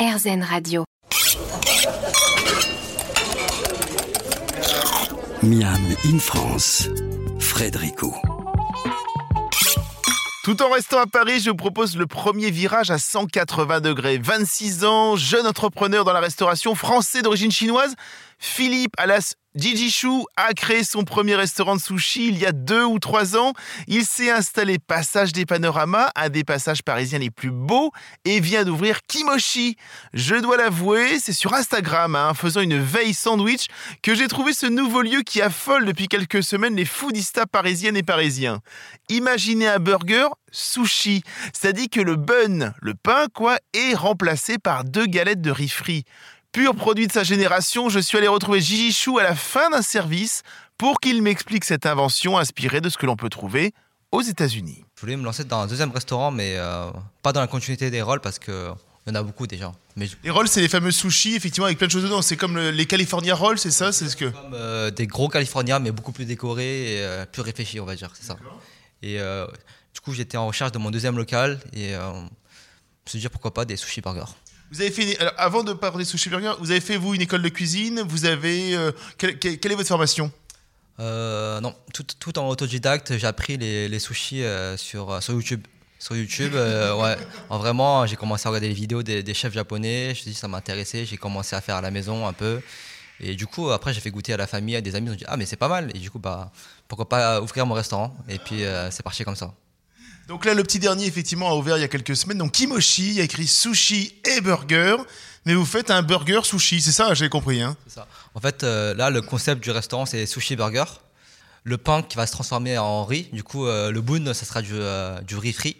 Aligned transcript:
RZN 0.00 0.42
Radio. 0.42 0.84
Miam 5.42 5.76
in 6.06 6.18
France, 6.18 6.88
Frédérico. 7.38 8.14
Tout 10.42 10.62
en 10.62 10.70
restant 10.70 11.00
à 11.00 11.06
Paris, 11.06 11.40
je 11.40 11.50
vous 11.50 11.56
propose 11.56 11.98
le 11.98 12.06
premier 12.06 12.50
virage 12.50 12.90
à 12.90 12.96
180 12.96 13.82
degrés. 13.82 14.16
26 14.16 14.86
ans, 14.86 15.16
jeune 15.16 15.46
entrepreneur 15.46 16.02
dans 16.06 16.14
la 16.14 16.20
restauration, 16.20 16.74
français 16.74 17.20
d'origine 17.20 17.50
chinoise, 17.50 17.94
Philippe 18.40 18.94
Alas 18.96 19.34
Gigi 19.54 19.90
Chou 19.90 20.26
a 20.36 20.54
créé 20.54 20.82
son 20.82 21.02
premier 21.02 21.34
restaurant 21.34 21.74
de 21.74 21.80
sushi 21.80 22.28
il 22.28 22.38
y 22.38 22.46
a 22.46 22.52
deux 22.52 22.84
ou 22.84 22.98
trois 22.98 23.36
ans. 23.36 23.52
Il 23.86 24.06
s'est 24.06 24.30
installé 24.30 24.78
Passage 24.78 25.32
des 25.32 25.44
Panoramas, 25.44 26.10
un 26.14 26.28
des 26.30 26.44
passages 26.44 26.82
parisiens 26.82 27.18
les 27.18 27.30
plus 27.30 27.50
beaux, 27.50 27.90
et 28.24 28.38
vient 28.38 28.64
d'ouvrir 28.64 29.00
Kimochi. 29.08 29.76
Je 30.14 30.36
dois 30.36 30.56
l'avouer, 30.56 31.18
c'est 31.18 31.32
sur 31.32 31.52
Instagram, 31.52 32.14
hein, 32.14 32.32
faisant 32.32 32.60
une 32.60 32.78
veille 32.80 33.12
sandwich, 33.12 33.66
que 34.02 34.14
j'ai 34.14 34.28
trouvé 34.28 34.52
ce 34.52 34.66
nouveau 34.66 35.02
lieu 35.02 35.22
qui 35.22 35.42
affole 35.42 35.84
depuis 35.84 36.08
quelques 36.08 36.44
semaines 36.44 36.76
les 36.76 36.84
foodistas 36.84 37.46
parisiennes 37.46 37.96
et 37.96 38.04
parisiens. 38.04 38.60
Imaginez 39.08 39.66
un 39.66 39.80
burger 39.80 40.28
sushi, 40.52 41.22
c'est-à-dire 41.52 41.88
que 41.90 42.00
le 42.00 42.14
bun, 42.16 42.72
le 42.80 42.94
pain 42.94 43.26
quoi, 43.34 43.58
est 43.74 43.94
remplacé 43.94 44.58
par 44.58 44.84
deux 44.84 45.06
galettes 45.06 45.42
de 45.42 45.50
riz 45.50 45.68
frit. 45.68 46.04
Pur 46.52 46.74
produit 46.74 47.06
de 47.06 47.12
sa 47.12 47.22
génération, 47.22 47.88
je 47.88 48.00
suis 48.00 48.18
allé 48.18 48.26
retrouver 48.26 48.60
Gigi 48.60 48.92
Chou 48.92 49.20
à 49.20 49.22
la 49.22 49.36
fin 49.36 49.70
d'un 49.70 49.82
service 49.82 50.42
pour 50.78 50.98
qu'il 50.98 51.22
m'explique 51.22 51.64
cette 51.64 51.86
invention 51.86 52.38
inspirée 52.38 52.80
de 52.80 52.88
ce 52.88 52.98
que 52.98 53.06
l'on 53.06 53.14
peut 53.14 53.28
trouver 53.28 53.72
aux 54.10 54.20
États-Unis. 54.22 54.84
Je 54.96 55.00
voulais 55.02 55.16
me 55.16 55.22
lancer 55.22 55.44
dans 55.44 55.60
un 55.60 55.68
deuxième 55.68 55.92
restaurant, 55.92 56.32
mais 56.32 56.56
euh, 56.56 56.90
pas 57.22 57.32
dans 57.32 57.40
la 57.40 57.46
continuité 57.46 57.92
des 57.92 58.02
rôles 58.02 58.20
parce 58.20 58.40
que 58.40 58.72
y 59.06 59.10
en 59.12 59.14
a 59.14 59.22
beaucoup 59.22 59.46
déjà. 59.46 59.70
Mais 59.94 60.08
Les 60.24 60.30
rolls, 60.30 60.48
c'est 60.48 60.60
les 60.60 60.68
fameux 60.68 60.90
sushis, 60.90 61.36
effectivement, 61.36 61.66
avec 61.66 61.78
plein 61.78 61.86
de 61.86 61.92
choses 61.92 62.02
dedans. 62.02 62.20
C'est 62.20 62.36
comme 62.36 62.58
les 62.58 62.86
California 62.86 63.36
rolls, 63.36 63.58
c'est 63.58 63.70
ça? 63.70 63.92
C'est 63.92 64.08
ce 64.08 64.16
que. 64.16 64.24
Comme 64.24 64.54
euh, 64.54 64.90
des 64.90 65.06
gros 65.06 65.28
California, 65.28 65.78
mais 65.78 65.92
beaucoup 65.92 66.10
plus 66.10 66.24
décorés 66.24 66.94
et 66.94 67.04
euh, 67.04 67.26
plus 67.26 67.42
réfléchis, 67.42 67.78
on 67.78 67.86
va 67.86 67.94
dire, 67.94 68.10
c'est 68.14 68.26
ça. 68.26 68.36
Et 69.02 69.18
du 69.94 70.00
coup, 70.00 70.14
j'étais 70.14 70.36
en 70.36 70.48
recherche 70.48 70.72
de 70.72 70.78
mon 70.78 70.90
deuxième 70.90 71.16
local 71.16 71.60
et 71.72 71.92
je 71.92 71.96
me 71.96 72.28
suis 73.06 73.20
dit 73.20 73.28
pourquoi 73.28 73.54
pas 73.54 73.64
des 73.64 73.76
sushi 73.76 74.00
burgers. 74.00 74.32
Vous 74.70 74.80
avez 74.80 74.90
fait, 74.92 75.18
avant 75.36 75.64
de 75.64 75.72
parler 75.72 76.04
sushi 76.04 76.30
burger, 76.30 76.52
vous 76.60 76.70
avez 76.70 76.80
fait 76.80 76.96
vous 76.96 77.14
une 77.14 77.22
école 77.22 77.42
de 77.42 77.48
cuisine? 77.48 78.02
Vous 78.02 78.24
avez, 78.24 78.76
euh, 78.76 78.92
quelle, 79.18 79.36
est 79.40 79.74
votre 79.74 79.88
formation? 79.88 80.30
Euh, 81.00 81.60
Non, 81.60 81.74
tout, 81.92 82.38
en 82.38 82.48
autodidacte. 82.48 83.18
J'ai 83.18 83.26
appris 83.26 83.56
les, 83.56 83.98
sushis 83.98 84.44
euh, 84.44 84.76
sur, 84.76 85.20
sur 85.22 85.34
YouTube. 85.34 85.66
Sur 85.98 86.14
YouTube, 86.14 86.54
ouais. 86.54 87.16
En 87.48 87.58
vraiment, 87.58 88.06
j'ai 88.06 88.16
commencé 88.16 88.46
à 88.46 88.50
regarder 88.50 88.68
les 88.68 88.74
vidéos 88.74 89.02
des, 89.02 89.24
des 89.24 89.34
chefs 89.34 89.52
japonais. 89.52 90.04
Je 90.04 90.08
me 90.08 90.14
suis 90.14 90.30
dit 90.30 90.34
ça 90.34 90.46
m'intéressait. 90.46 91.04
J'ai 91.04 91.16
commencé 91.16 91.56
à 91.56 91.60
faire 91.60 91.74
à 91.76 91.80
la 91.80 91.90
maison 91.90 92.26
un 92.26 92.32
peu. 92.32 92.60
Et 93.18 93.34
du 93.34 93.46
coup, 93.48 93.70
après, 93.70 93.92
j'ai 93.92 94.00
fait 94.00 94.10
goûter 94.10 94.32
à 94.32 94.36
la 94.36 94.46
famille, 94.46 94.76
à 94.76 94.80
des 94.80 94.94
amis. 94.94 95.08
Ils 95.08 95.12
ont 95.12 95.16
dit 95.16 95.24
ah 95.26 95.36
mais 95.36 95.46
c'est 95.46 95.56
pas 95.56 95.68
mal. 95.68 95.90
Et 95.96 95.98
du 95.98 96.12
coup, 96.12 96.20
bah 96.20 96.52
pourquoi 96.86 97.08
pas 97.08 97.42
ouvrir 97.42 97.66
mon 97.66 97.74
restaurant? 97.74 98.16
Et 98.28 98.38
puis 98.38 98.62
c'est 98.90 99.02
parti 99.02 99.24
comme 99.24 99.36
ça. 99.36 99.52
Donc 100.30 100.44
là, 100.44 100.54
le 100.54 100.62
petit 100.62 100.78
dernier, 100.78 101.06
effectivement, 101.06 101.50
a 101.50 101.56
ouvert 101.56 101.76
il 101.76 101.80
y 101.80 101.84
a 101.84 101.88
quelques 101.88 102.14
semaines. 102.14 102.38
Donc 102.38 102.52
Kimochi, 102.52 103.08
il 103.08 103.14
y 103.14 103.20
a 103.20 103.24
écrit 103.24 103.48
sushi 103.48 104.14
et 104.24 104.40
burger. 104.40 104.94
Mais 105.44 105.54
vous 105.54 105.64
faites 105.64 105.90
un 105.90 106.02
burger 106.02 106.42
sushi, 106.44 106.80
c'est 106.80 106.92
ça, 106.92 107.14
j'ai 107.14 107.28
compris. 107.28 107.60
Hein 107.60 107.76
ça. 107.88 108.06
En 108.36 108.40
fait, 108.40 108.62
euh, 108.62 108.94
là, 108.94 109.10
le 109.10 109.22
concept 109.22 109.60
du 109.60 109.72
restaurant, 109.72 110.06
c'est 110.06 110.26
sushi 110.26 110.54
burger. 110.54 110.84
Le 111.64 111.78
pain 111.78 112.02
qui 112.02 112.16
va 112.16 112.28
se 112.28 112.32
transformer 112.32 112.78
en 112.78 113.04
riz. 113.04 113.28
Du 113.32 113.42
coup, 113.42 113.66
euh, 113.66 113.90
le 113.90 114.00
boon, 114.02 114.32
ça 114.32 114.46
sera 114.46 114.62
du, 114.62 114.70
euh, 114.74 115.20
du, 115.22 115.36
riz 115.36 115.52
frit 115.52 115.76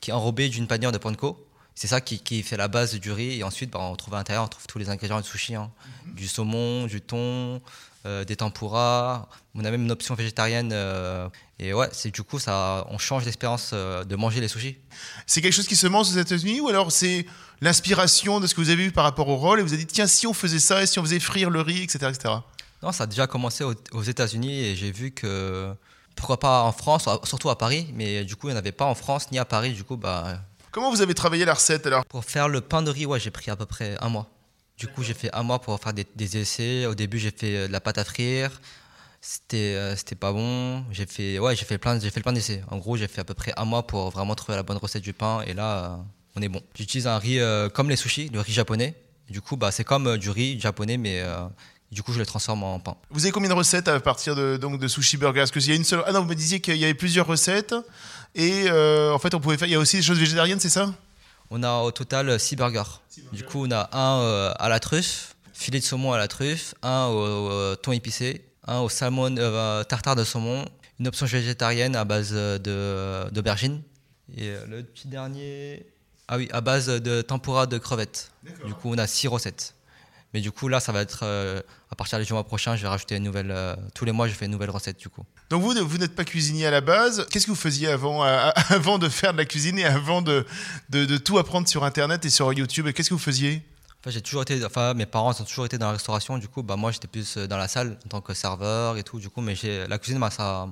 qui 0.00 0.12
est 0.12 0.14
enrobé 0.14 0.48
d'une 0.48 0.66
panière 0.66 0.92
de 0.92 0.98
panko. 0.98 1.36
C'est 1.74 1.86
ça 1.86 2.00
qui, 2.00 2.18
qui, 2.20 2.42
fait 2.42 2.56
la 2.56 2.68
base 2.68 2.94
du 2.94 3.12
riz. 3.12 3.38
Et 3.38 3.44
ensuite, 3.44 3.70
bah, 3.70 3.78
on 3.80 3.96
trouve 3.96 4.14
à 4.14 4.18
l'intérieur, 4.18 4.44
on 4.44 4.48
trouve 4.48 4.66
tous 4.66 4.78
les 4.78 4.90
ingrédients 4.90 5.20
du 5.20 5.26
sushi. 5.26 5.54
Hein. 5.54 5.70
Mhm. 6.06 6.14
Du 6.14 6.28
saumon, 6.28 6.86
du 6.86 7.00
thon, 7.00 7.60
euh, 8.06 8.24
des 8.24 8.36
tempura. 8.36 9.28
On 9.54 9.62
a 9.62 9.70
même 9.70 9.82
une 9.82 9.90
option 9.90 10.14
végétarienne. 10.14 10.70
Euh, 10.72 11.28
et 11.58 11.74
ouais, 11.74 11.90
c'est 11.92 12.10
du 12.10 12.22
coup, 12.22 12.38
ça, 12.38 12.86
on 12.88 12.96
change 12.96 13.26
l'expérience 13.26 13.72
euh, 13.74 14.04
de 14.04 14.16
manger 14.16 14.40
les 14.40 14.48
sushis. 14.48 14.78
C'est 15.26 15.42
quelque 15.42 15.52
chose 15.52 15.68
qui 15.68 15.76
se 15.76 15.86
mange 15.86 16.08
aux 16.08 16.18
États-Unis 16.18 16.60
ou 16.60 16.68
alors 16.68 16.90
c'est 16.90 17.26
l'inspiration 17.60 18.40
de 18.40 18.46
ce 18.46 18.54
que 18.54 18.62
vous 18.62 18.70
avez 18.70 18.84
vu 18.84 18.90
par 18.90 19.04
rapport 19.04 19.28
au 19.28 19.36
rôle 19.36 19.60
et 19.60 19.62
vous 19.62 19.74
avez 19.74 19.84
dit 19.84 19.92
tiens, 19.92 20.06
si 20.06 20.26
on 20.26 20.32
faisait 20.32 20.58
ça 20.58 20.82
et 20.82 20.86
si 20.86 20.98
on 20.98 21.02
faisait 21.02 21.20
frire 21.20 21.50
le 21.50 21.60
riz, 21.60 21.82
etc. 21.82 22.06
etc. 22.08 22.34
Non, 22.82 22.90
ça 22.90 23.04
a 23.04 23.06
déjà 23.06 23.26
commencé 23.26 23.64
aux, 23.64 24.02
États-Unis 24.02 24.64
et 24.64 24.76
j'ai 24.76 24.92
vu 24.92 25.10
que 25.10 25.74
pourquoi 26.16 26.40
pas 26.40 26.62
en 26.62 26.72
France, 26.72 27.06
surtout 27.24 27.50
à 27.50 27.58
Paris, 27.58 27.92
mais 27.92 28.24
du 28.24 28.34
coup, 28.34 28.48
il 28.48 28.52
n'y 28.52 28.56
en 28.56 28.58
avait 28.58 28.72
pas 28.72 28.86
en 28.86 28.94
France 28.94 29.30
ni 29.30 29.38
à 29.38 29.44
Paris. 29.44 29.74
Du 29.74 29.84
coup, 29.84 29.98
bah. 29.98 30.40
Comment 30.72 30.90
vous 30.90 31.02
avez 31.02 31.14
travaillé 31.14 31.44
la 31.44 31.54
recette 31.54 31.86
alors? 31.86 32.04
Pour 32.06 32.24
faire 32.24 32.48
le 32.48 32.60
pain 32.60 32.82
de 32.82 32.90
riz, 32.90 33.04
ouais, 33.04 33.18
j'ai 33.18 33.32
pris 33.32 33.50
à 33.50 33.56
peu 33.56 33.66
près 33.66 33.96
un 34.00 34.08
mois. 34.08 34.28
Du 34.78 34.86
coup, 34.86 35.02
j'ai 35.02 35.14
fait 35.14 35.34
un 35.34 35.42
mois 35.42 35.60
pour 35.60 35.78
faire 35.80 35.92
des, 35.92 36.36
essais. 36.36 36.86
Au 36.86 36.94
début, 36.94 37.18
j'ai 37.18 37.32
fait 37.32 37.56
euh, 37.56 37.66
de 37.66 37.72
la 37.72 37.80
pâte 37.80 37.98
à 37.98 38.04
frire. 38.04 38.60
C'était 39.20 39.74
euh, 39.74 39.96
c'était 39.96 40.14
pas 40.14 40.32
bon. 40.32 40.84
J'ai 40.92 41.06
fait 41.06 41.38
ouais, 41.38 41.54
j'ai 41.56 41.64
fait 41.66 41.76
plein 41.76 41.98
j'ai 41.98 42.08
fait 42.10 42.20
plein 42.22 42.32
d'essais. 42.32 42.62
En 42.70 42.78
gros, 42.78 42.96
j'ai 42.96 43.08
fait 43.08 43.20
à 43.20 43.24
peu 43.24 43.34
près 43.34 43.52
un 43.56 43.64
mois 43.64 43.86
pour 43.86 44.10
vraiment 44.10 44.34
trouver 44.34 44.56
la 44.56 44.62
bonne 44.62 44.78
recette 44.78 45.02
du 45.02 45.12
pain 45.12 45.42
et 45.42 45.52
là 45.52 45.84
euh, 45.84 45.96
on 46.36 46.40
est 46.40 46.48
bon. 46.48 46.62
J'utilise 46.74 47.06
un 47.06 47.18
riz 47.18 47.38
comme 47.74 47.90
les 47.90 47.96
sushis, 47.96 48.30
le 48.32 48.40
riz 48.40 48.52
japonais. 48.52 48.94
Du 49.28 49.42
coup, 49.42 49.56
bah 49.56 49.72
c'est 49.72 49.84
comme 49.84 50.16
du 50.16 50.30
riz 50.30 50.58
japonais 50.58 50.96
mais 50.96 51.22
du 51.92 52.04
coup, 52.04 52.12
je 52.12 52.20
le 52.20 52.26
transforme 52.26 52.62
en 52.62 52.78
pain. 52.78 52.96
Vous 53.10 53.24
avez 53.24 53.32
combien 53.32 53.48
de 53.48 53.54
recettes 53.54 53.88
à 53.88 53.98
partir 53.98 54.36
de, 54.36 54.56
donc, 54.56 54.78
de 54.78 54.86
sushi 54.86 55.16
burger? 55.16 55.40
Est-ce 55.40 55.52
qu'il 55.52 55.68
y 55.68 55.72
a 55.72 55.74
une 55.74 55.84
seule? 55.84 56.04
Ah 56.06 56.12
non, 56.12 56.20
vous 56.20 56.28
me 56.28 56.34
disiez 56.34 56.60
qu'il 56.60 56.76
y 56.76 56.84
avait 56.84 56.94
plusieurs 56.94 57.26
recettes 57.26 57.74
et 58.34 58.70
en 58.70 59.18
fait, 59.18 59.34
on 59.34 59.40
pouvait 59.40 59.56
faire. 59.56 59.68
Il 59.68 59.72
y 59.72 59.76
a 59.76 59.78
aussi 59.78 59.96
des 59.96 60.02
choses 60.02 60.18
végétariennes, 60.18 60.60
c'est 60.60 60.68
ça? 60.68 60.92
On 61.50 61.64
a 61.64 61.80
au 61.80 61.90
total 61.90 62.38
6 62.38 62.54
burgers. 62.54 63.00
Du 63.32 63.44
coup, 63.44 63.66
on 63.66 63.70
a 63.72 63.90
un 63.92 64.20
euh, 64.20 64.52
à 64.56 64.68
la 64.68 64.78
truffe, 64.78 65.34
filet 65.52 65.80
de 65.80 65.84
saumon 65.84 66.12
à 66.12 66.18
la 66.18 66.28
truffe, 66.28 66.74
un 66.82 67.06
au, 67.06 67.74
thon 67.74 67.90
épicé, 67.90 68.44
un 68.68 68.78
au 68.78 68.88
salmon 68.88 69.34
euh, 69.36 69.82
tartare 69.82 70.14
de 70.14 70.22
saumon, 70.22 70.64
une 71.00 71.08
option 71.08 71.26
végétarienne 71.26 71.96
à 71.96 72.04
base 72.04 72.32
d'aubergine. 72.32 73.82
Et 74.36 74.50
euh, 74.50 74.64
le 74.68 74.84
petit 74.84 75.08
dernier, 75.08 75.86
ah 76.28 76.36
oui, 76.36 76.48
à 76.52 76.60
base 76.60 76.86
de 76.86 77.20
tempura 77.20 77.66
de 77.66 77.78
crevettes. 77.78 78.30
Du 78.64 78.72
coup, 78.74 78.90
on 78.92 78.98
a 78.98 79.08
6 79.08 79.26
recettes. 79.26 79.74
Mais 80.32 80.40
du 80.40 80.52
coup, 80.52 80.68
là, 80.68 80.78
ça 80.78 80.92
va 80.92 81.00
être 81.00 81.20
euh, 81.22 81.60
à 81.90 81.96
partir 81.96 82.18
du 82.20 82.32
mois 82.32 82.44
prochain, 82.44 82.76
je 82.76 82.82
vais 82.82 82.88
rajouter 82.88 83.16
une 83.16 83.24
nouvelle. 83.24 83.50
Euh, 83.50 83.74
tous 83.94 84.04
les 84.04 84.12
mois, 84.12 84.28
je 84.28 84.32
fais 84.32 84.44
une 84.44 84.52
nouvelle 84.52 84.70
recette 84.70 84.98
du 84.98 85.08
coup. 85.08 85.24
Donc 85.50 85.62
vous, 85.62 85.74
vous 85.84 85.98
n'êtes 85.98 86.14
pas 86.14 86.24
cuisinier 86.24 86.66
à 86.66 86.70
la 86.70 86.80
base. 86.80 87.26
Qu'est-ce 87.30 87.46
que 87.46 87.50
vous 87.50 87.56
faisiez 87.56 87.88
avant, 87.88 88.24
euh, 88.24 88.50
avant 88.68 88.98
de 88.98 89.08
faire 89.08 89.32
de 89.32 89.38
la 89.38 89.44
cuisine 89.44 89.78
et 89.78 89.84
avant 89.84 90.22
de, 90.22 90.46
de, 90.90 91.16
tout 91.16 91.38
apprendre 91.38 91.66
sur 91.66 91.82
Internet 91.84 92.24
et 92.24 92.30
sur 92.30 92.52
YouTube? 92.52 92.88
Qu'est-ce 92.92 93.08
que 93.08 93.14
vous 93.14 93.20
faisiez? 93.20 93.62
Enfin, 94.00 94.10
j'ai 94.10 94.20
toujours 94.22 94.42
été, 94.42 94.64
enfin, 94.64 94.94
mes 94.94 95.04
parents 95.04 95.32
ont 95.32 95.44
toujours 95.44 95.66
été 95.66 95.78
dans 95.78 95.86
la 95.86 95.92
restauration. 95.92 96.38
Du 96.38 96.46
coup, 96.46 96.62
bah, 96.62 96.76
moi, 96.76 96.92
j'étais 96.92 97.08
plus 97.08 97.36
dans 97.36 97.58
la 97.58 97.66
salle 97.66 97.98
en 98.06 98.08
tant 98.08 98.20
que 98.20 98.32
serveur 98.32 98.98
et 98.98 99.02
tout. 99.02 99.18
Du 99.18 99.30
coup, 99.30 99.40
mais 99.40 99.54
la 99.88 99.98
cuisine, 99.98 100.20
bah, 100.20 100.30
ça, 100.30 100.68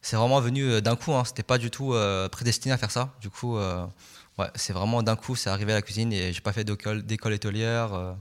c'est 0.00 0.16
vraiment 0.16 0.40
venu 0.40 0.80
d'un 0.80 0.96
coup. 0.96 1.12
Hein. 1.12 1.24
C'était 1.26 1.42
pas 1.42 1.58
du 1.58 1.70
tout 1.70 1.94
prédestiné 2.32 2.72
à 2.72 2.78
faire 2.78 2.90
ça. 2.90 3.14
Du 3.20 3.28
coup, 3.28 3.56
ouais, 3.56 4.46
c'est 4.54 4.72
vraiment 4.72 5.02
d'un 5.02 5.16
coup, 5.16 5.36
c'est 5.36 5.50
arrivé 5.50 5.72
à 5.72 5.76
la 5.76 5.82
cuisine 5.82 6.12
et 6.12 6.32
j'ai 6.32 6.40
pas 6.40 6.52
fait 6.52 6.64
d'école, 6.64 7.02
d'école 7.02 7.34
étolière. 7.34 8.16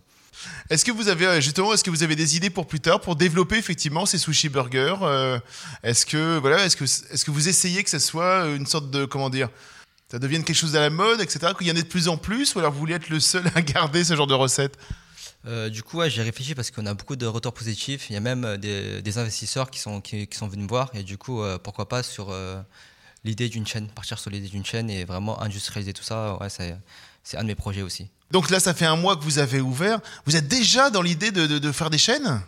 Est-ce 0.70 0.86
que 0.86 0.92
vous 0.92 1.08
avez 1.08 1.26
euh, 1.26 1.42
justement, 1.42 1.74
est-ce 1.74 1.84
que 1.84 1.90
vous 1.90 2.04
avez 2.04 2.16
des 2.16 2.36
idées 2.36 2.50
pour 2.50 2.68
plus 2.68 2.80
tard 2.80 3.02
pour 3.02 3.16
développer 3.16 3.58
effectivement 3.58 4.06
ces 4.06 4.18
sushi 4.18 4.50
burgers 4.50 4.96
euh, 5.02 5.40
Est-ce 5.84 6.06
que 6.06 6.38
voilà, 6.38 6.66
est-ce 6.66 6.76
que 6.76 6.84
est-ce 6.84 7.26
que 7.26 7.32
vous 7.32 7.48
essayez 7.48 7.84
que 7.84 7.90
ça 7.90 8.00
soit 8.00 8.48
une 8.48 8.66
sorte 8.66 8.90
de 8.90 9.06
comment 9.06 9.30
dire 9.30 9.50
ça 10.12 10.20
devienne 10.20 10.44
quelque 10.44 10.56
chose 10.56 10.76
à 10.76 10.82
la 10.82 10.92
mode, 10.92 11.20
etc. 11.20 11.54
Qu'il 11.58 11.68
y 11.68 11.72
en 11.72 11.76
ait 11.76 11.82
de 11.82 11.88
plus 11.88 12.08
en 12.08 12.18
plus, 12.18 12.54
ou 12.54 12.60
alors 12.60 12.72
vous 12.72 12.80
voulez 12.80 12.94
être 12.94 13.10
le 13.10 13.20
seul 13.20 13.52
à 13.56 13.62
garder 13.64 14.04
ce 14.04 14.16
genre 14.16 14.28
de 14.28 14.36
recette? 14.36 14.78
Euh, 15.48 15.70
du 15.70 15.84
coup, 15.84 16.02
j'ai 16.08 16.22
réfléchi 16.22 16.54
parce 16.56 16.72
qu'on 16.72 16.86
a 16.86 16.94
beaucoup 16.94 17.16
de 17.16 17.26
retours 17.26 17.54
positifs. 17.54 18.10
Il 18.10 18.14
y 18.14 18.16
a 18.16 18.20
même 18.20 18.58
des, 18.58 19.18
investisseurs 19.18 19.72
qui 19.72 19.80
sont, 19.80 20.02
qui, 20.02 20.28
sont 20.32 20.48
venus 20.48 20.64
me 20.64 20.70
voir. 20.70 20.92
Et 20.94 21.04
du 21.04 21.18
coup, 21.18 21.42
pourquoi 21.64 21.90
pas 21.90 22.04
sur 22.04 22.34
l'idée 23.24 23.50
d'une 23.50 23.66
chaîne, 23.66 23.88
partir 23.90 24.20
sur 24.20 24.30
l'idée 24.30 24.48
d'une 24.48 24.66
chaîne 24.66 24.90
et 24.90 25.06
vraiment 25.06 25.42
industrialiser 25.42 25.94
tout 25.94 26.04
ça. 26.04 26.38
Ouais, 26.40 26.50
c'est 26.50 27.38
un 27.38 27.42
de 27.42 27.48
mes 27.48 27.56
projets 27.56 27.82
aussi. 27.82 28.08
Donc 28.32 28.50
là, 28.50 28.60
ça 28.60 28.74
fait 28.74 28.86
un 28.86 28.96
mois 28.96 29.16
que 29.16 29.24
vous 29.24 29.40
avez 29.40 29.62
ouvert. 29.62 30.00
Vous 30.26 30.36
êtes 30.36 30.48
déjà 30.48 30.90
dans 30.90 31.02
l'idée 31.02 31.32
de, 31.32 31.72
faire 31.72 31.90
des 31.90 31.98
chaînes? 31.98 32.42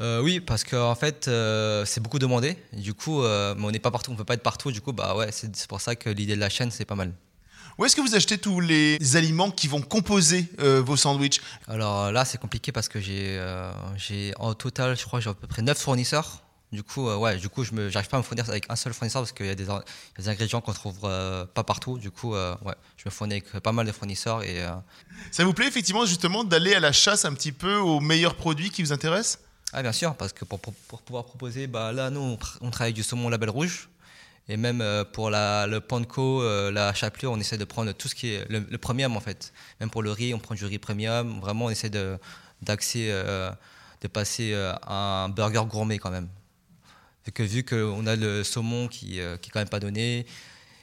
Euh, 0.00 0.22
oui, 0.22 0.38
parce 0.38 0.62
qu'en 0.62 0.94
fait, 0.94 1.26
euh, 1.26 1.84
c'est 1.84 2.00
beaucoup 2.00 2.20
demandé. 2.20 2.56
du 2.72 2.94
coup, 2.94 3.22
euh, 3.22 3.54
on 3.58 3.70
n'est 3.70 3.80
pas 3.80 3.90
partout, 3.90 4.12
on 4.12 4.14
peut 4.14 4.24
pas 4.24 4.34
être 4.34 4.42
partout. 4.42 4.70
Du 4.70 4.80
coup, 4.80 4.92
bah 4.92 5.16
ouais, 5.16 5.30
c'est 5.32 5.66
pour 5.66 5.80
ça 5.80 5.96
que 5.96 6.08
l'idée 6.08 6.36
de 6.36 6.40
la 6.40 6.48
chaîne, 6.48 6.70
c'est 6.70 6.84
pas 6.84 6.94
mal. 6.94 7.12
Où 7.78 7.84
est-ce 7.84 7.94
que 7.94 8.00
vous 8.00 8.14
achetez 8.14 8.38
tous 8.38 8.60
les 8.60 9.16
aliments 9.16 9.50
qui 9.50 9.68
vont 9.68 9.80
composer 9.80 10.46
vos 10.58 10.96
sandwichs? 10.96 11.40
Alors 11.68 12.10
là, 12.10 12.24
c'est 12.24 12.38
compliqué 12.38 12.72
parce 12.72 12.88
que 12.88 13.00
j'ai, 13.00 13.40
j'ai 13.96 14.32
en 14.38 14.54
total, 14.54 14.96
je 14.96 15.04
crois, 15.04 15.20
j'ai 15.20 15.30
à 15.30 15.34
peu 15.34 15.46
près 15.46 15.62
9 15.62 15.78
fournisseurs. 15.78 16.42
Du 16.70 16.82
coup, 16.82 17.08
euh, 17.08 17.16
ouais, 17.16 17.36
du 17.36 17.48
coup, 17.48 17.64
je 17.64 17.72
n'arrive 17.72 18.08
pas 18.08 18.18
à 18.18 18.20
me 18.20 18.24
fournir 18.24 18.48
avec 18.48 18.66
un 18.68 18.76
seul 18.76 18.92
fournisseur 18.92 19.22
parce 19.22 19.32
qu'il 19.32 19.46
y 19.46 19.50
a 19.50 19.54
des, 19.54 19.68
ingrédients 20.28 20.60
qu'on 20.60 20.74
trouve 20.74 20.98
euh, 21.04 21.46
pas 21.46 21.64
partout. 21.64 21.98
Du 21.98 22.10
coup, 22.10 22.34
euh, 22.34 22.54
ouais, 22.62 22.74
je 22.98 23.04
me 23.06 23.10
fournis 23.10 23.34
avec 23.34 23.50
pas 23.60 23.72
mal 23.72 23.86
de 23.86 23.92
fournisseurs 23.92 24.42
et. 24.42 24.66
Ça 25.30 25.44
vous 25.44 25.54
plaît 25.54 25.68
effectivement 25.68 26.04
justement 26.04 26.44
d'aller 26.44 26.74
à 26.74 26.80
la 26.80 26.92
chasse 26.92 27.24
un 27.24 27.32
petit 27.32 27.52
peu 27.52 27.76
aux 27.76 28.00
meilleurs 28.00 28.34
produits 28.34 28.70
qui 28.70 28.82
vous 28.82 28.92
intéressent? 28.92 29.38
Ah 29.72 29.82
bien 29.82 29.92
sûr, 29.92 30.14
parce 30.14 30.32
que 30.32 30.44
pour, 30.46 30.58
pouvoir 30.60 31.24
proposer, 31.24 31.66
bah 31.66 31.92
là, 31.92 32.08
nous, 32.08 32.38
on, 32.60 32.70
travaille 32.70 32.88
avec 32.88 32.94
du 32.94 33.02
saumon 33.02 33.28
label 33.28 33.50
rouge 33.50 33.90
Et 34.48 34.56
même 34.56 34.80
euh, 34.80 35.04
pour 35.04 35.28
la, 35.28 35.66
le 35.66 35.80
panko, 35.80 36.42
euh, 36.42 36.70
la 36.70 36.94
chapelure, 36.94 37.32
on 37.32 37.38
essaie 37.38 37.58
de 37.58 37.64
prendre 37.64 37.92
tout 37.92 38.08
ce 38.08 38.14
qui 38.14 38.28
est 38.32 38.48
le, 38.48 38.60
le, 38.60 38.78
premium 38.78 39.14
en 39.14 39.20
fait. 39.20 39.52
Même 39.80 39.90
pour 39.90 40.02
le 40.02 40.10
riz, 40.10 40.32
on 40.32 40.38
prend 40.38 40.54
du 40.54 40.64
riz 40.64 40.78
premium. 40.78 41.40
Vraiment, 41.40 41.66
on 41.66 41.70
essaie 41.70 41.90
de, 41.90 42.18
d'axer, 42.62 43.08
euh, 43.10 43.50
de 44.00 44.08
passer 44.08 44.54
à 44.54 45.24
un 45.24 45.28
burger 45.28 45.64
gourmet 45.68 45.98
quand 45.98 46.10
même. 46.10 46.28
Vu 47.28 47.32
que 47.32 47.42
vu 47.42 47.62
qu'on 47.62 48.06
a 48.06 48.16
le 48.16 48.42
saumon 48.42 48.88
qui, 48.88 49.06
qui 49.06 49.18
est 49.18 49.52
quand 49.52 49.60
même 49.60 49.68
pas 49.68 49.80
donné, 49.80 50.24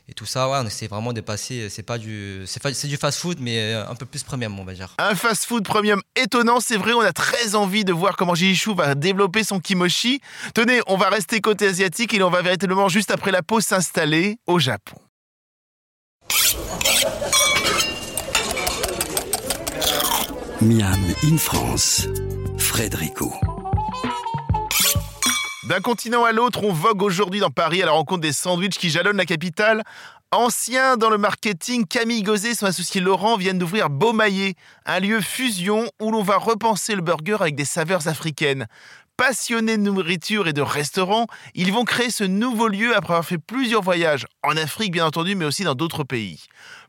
et 0.07 0.13
tout 0.13 0.27
ça, 0.27 0.47
ouais, 0.47 0.59
on 0.62 0.68
essaie 0.68 0.86
vraiment 0.86 1.12
de 1.12 1.21
passer. 1.21 1.69
C'est 1.69 1.81
pas 1.81 1.97
du, 1.97 2.44
c'est 2.45 2.88
du 2.88 2.97
fast-food, 2.97 3.39
mais 3.39 3.74
un 3.74 3.95
peu 3.95 4.06
plus 4.06 4.21
premium, 4.21 4.59
on 4.59 4.63
va 4.63 4.74
dire. 4.75 4.94
Un 5.00 5.15
fast-food 5.15 5.65
premium 5.65 6.03
étonnant, 6.15 6.59
c'est 6.59 6.77
vrai. 6.77 6.94
On 6.94 7.00
a 7.00 7.13
très 7.13 7.56
envie 7.56 7.83
de 7.83 7.92
voir 7.92 8.15
comment 8.15 8.36
Jishu 8.36 8.75
va 8.75 8.94
développer 8.94 9.44
son 9.44 9.59
kimochi. 9.59 10.21
Tenez, 10.53 10.81
on 10.86 10.97
va 10.97 11.09
rester 11.09 11.42
côté 11.42 11.65
asiatique 11.65 12.13
et 12.13 12.21
on 12.21 12.30
va 12.30 12.44
véritablement 12.44 12.89
juste 12.89 13.09
après 13.09 13.31
la 13.31 13.41
pause 13.41 13.63
s'installer 13.63 14.38
au 14.45 14.59
Japon. 14.59 14.98
Miam 20.62 21.03
in 21.24 21.38
France, 21.38 22.07
Frédérico. 22.59 23.33
D'un 25.67 25.81
continent 25.81 26.23
à 26.23 26.31
l'autre, 26.31 26.63
on 26.63 26.71
vogue 26.71 27.01
aujourd'hui 27.01 27.39
dans 27.39 27.50
Paris 27.50 27.81
à 27.81 27.88
la 27.88 27.91
rencontre 27.91 28.21
des 28.21 28.33
sandwichs 28.33 28.77
qui 28.77 28.91
jalonnent 28.91 29.17
la 29.17 29.25
capitale. 29.25 29.81
Ancien 30.31 30.95
dans 30.95 31.09
le 31.09 31.17
marketing, 31.17 31.88
Camille 31.88 32.21
Gauzet 32.21 32.51
et 32.51 32.56
son 32.56 32.67
associé 32.67 33.01
Laurent 33.01 33.35
viennent 33.35 33.57
d'ouvrir 33.57 33.89
Beaumaillé, 33.89 34.53
un 34.85 35.00
lieu 35.00 35.21
fusion 35.21 35.89
où 36.00 36.12
l'on 36.12 36.21
va 36.21 36.38
repenser 36.38 36.94
le 36.94 37.01
burger 37.01 37.38
avec 37.39 37.56
des 37.56 37.65
saveurs 37.65 38.07
africaines. 38.07 38.67
Passionnés 39.17 39.77
de 39.77 39.81
nourriture 39.81 40.47
et 40.47 40.53
de 40.53 40.62
restaurants, 40.62 41.25
ils 41.56 41.73
vont 41.73 41.83
créer 41.83 42.12
ce 42.12 42.23
nouveau 42.23 42.67
lieu 42.67 42.95
après 42.95 43.13
avoir 43.13 43.25
fait 43.25 43.39
plusieurs 43.39 43.81
voyages, 43.81 44.27
en 44.44 44.56
Afrique 44.57 44.91
bien 44.91 45.07
entendu, 45.07 45.33
mais 45.33 45.45
aussi 45.45 45.63
dans 45.63 45.73
d'autres 45.73 46.03
pays. 46.03 46.44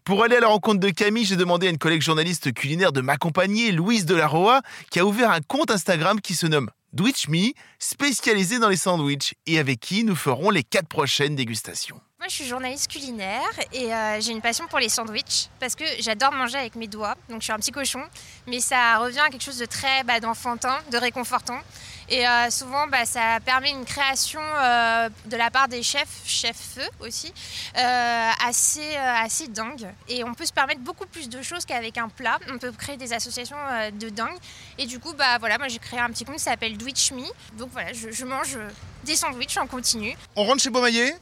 Pour 0.05 0.23
aller 0.23 0.37
à 0.37 0.40
la 0.40 0.49
rencontre 0.49 0.81
de 0.81 0.90
Camille, 0.90 1.25
j'ai 1.25 1.37
demandé 1.37 1.67
à 1.67 1.70
une 1.70 1.78
collègue 1.78 2.02
journaliste 2.02 2.52
culinaire 2.52 2.93
de 2.93 3.00
m'accompagner, 3.00 3.73
Louise 3.73 4.05
Delaroa, 4.05 4.61
qui 4.90 4.99
a 4.99 5.06
ouvert 5.06 5.31
un 5.31 5.40
compte 5.40 5.70
Instagram 5.70 6.20
qui 6.20 6.34
se 6.34 6.46
nomme 6.46 6.69
Dwitch 6.93 7.29
Me, 7.29 7.53
spécialisé 7.79 8.59
dans 8.59 8.69
les 8.69 8.77
sandwichs 8.77 9.35
et 9.47 9.59
avec 9.59 9.81
qui 9.81 10.05
nous 10.05 10.17
ferons 10.17 10.50
les 10.50 10.62
quatre 10.62 10.88
prochaines 10.88 11.37
dégustations. 11.37 12.00
Moi, 12.26 12.31
je 12.31 12.43
suis 12.43 12.46
journaliste 12.46 12.90
culinaire 12.90 13.49
et 13.73 13.94
euh, 13.94 14.20
j'ai 14.20 14.32
une 14.32 14.40
passion 14.40 14.67
pour 14.67 14.81
les 14.81 14.88
sandwichs 14.88 15.49
parce 15.61 15.76
que 15.76 15.84
j'adore 16.00 16.32
manger 16.32 16.58
avec 16.58 16.75
mes 16.75 16.88
doigts. 16.88 17.14
Donc, 17.28 17.40
je 17.40 17.44
suis 17.44 17.52
un 17.52 17.58
petit 17.58 17.70
cochon, 17.70 18.02
mais 18.49 18.58
ça 18.58 18.99
revient 18.99 19.20
à 19.20 19.28
quelque 19.28 19.44
chose 19.44 19.58
de 19.58 19.64
très 19.64 20.02
bah, 20.02 20.19
d'enfantin, 20.19 20.76
de 20.90 20.99
réconfortant. 20.99 21.61
Et 22.08 22.26
euh, 22.26 22.50
souvent, 22.50 22.88
bah, 22.88 23.05
ça 23.05 23.38
permet 23.44 23.70
une 23.70 23.84
création 23.84 24.40
euh, 24.43 25.08
de 25.26 25.37
la 25.37 25.52
part 25.52 25.69
des 25.69 25.84
chefs, 25.84 26.23
chefs 26.25 26.75
feu 26.75 26.88
aussi, 26.99 27.32
assez, 27.76 28.96
assez 28.96 29.46
dingue. 29.46 29.87
Et 30.08 30.25
on 30.25 30.34
peut 30.34 30.46
se 30.46 30.52
permettre 30.52 30.81
beaucoup 30.81 31.06
plus 31.06 31.28
de 31.28 31.43
choses 31.43 31.64
qu'avec 31.64 31.96
un 31.96 32.08
plat. 32.08 32.40
On 32.52 32.58
peut 32.58 32.73
créer 32.73 32.96
des 32.96 33.12
associations 33.12 33.56
de 33.93 34.08
dingue. 34.08 34.37
Et 34.78 34.87
du 34.87 34.99
coup, 34.99 35.12
bah, 35.12 35.38
voilà, 35.38 35.58
moi 35.58 35.69
j'ai 35.69 35.78
créé 35.78 36.00
un 36.00 36.11
petit 36.11 36.25
compte 36.25 36.38
qui 36.38 36.43
s'appelle 36.43 36.76
Dwitch 36.76 37.12
Me. 37.12 37.23
Donc 37.56 37.70
voilà, 37.70 37.93
je, 37.93 38.25
mange 38.25 38.58
des 39.05 39.14
sandwichs 39.14 39.58
en 39.58 39.69
continu. 39.69 40.17
On 40.34 40.43
rentre 40.43 40.61
chez 40.61 40.70
Beaumaillé? 40.70 41.14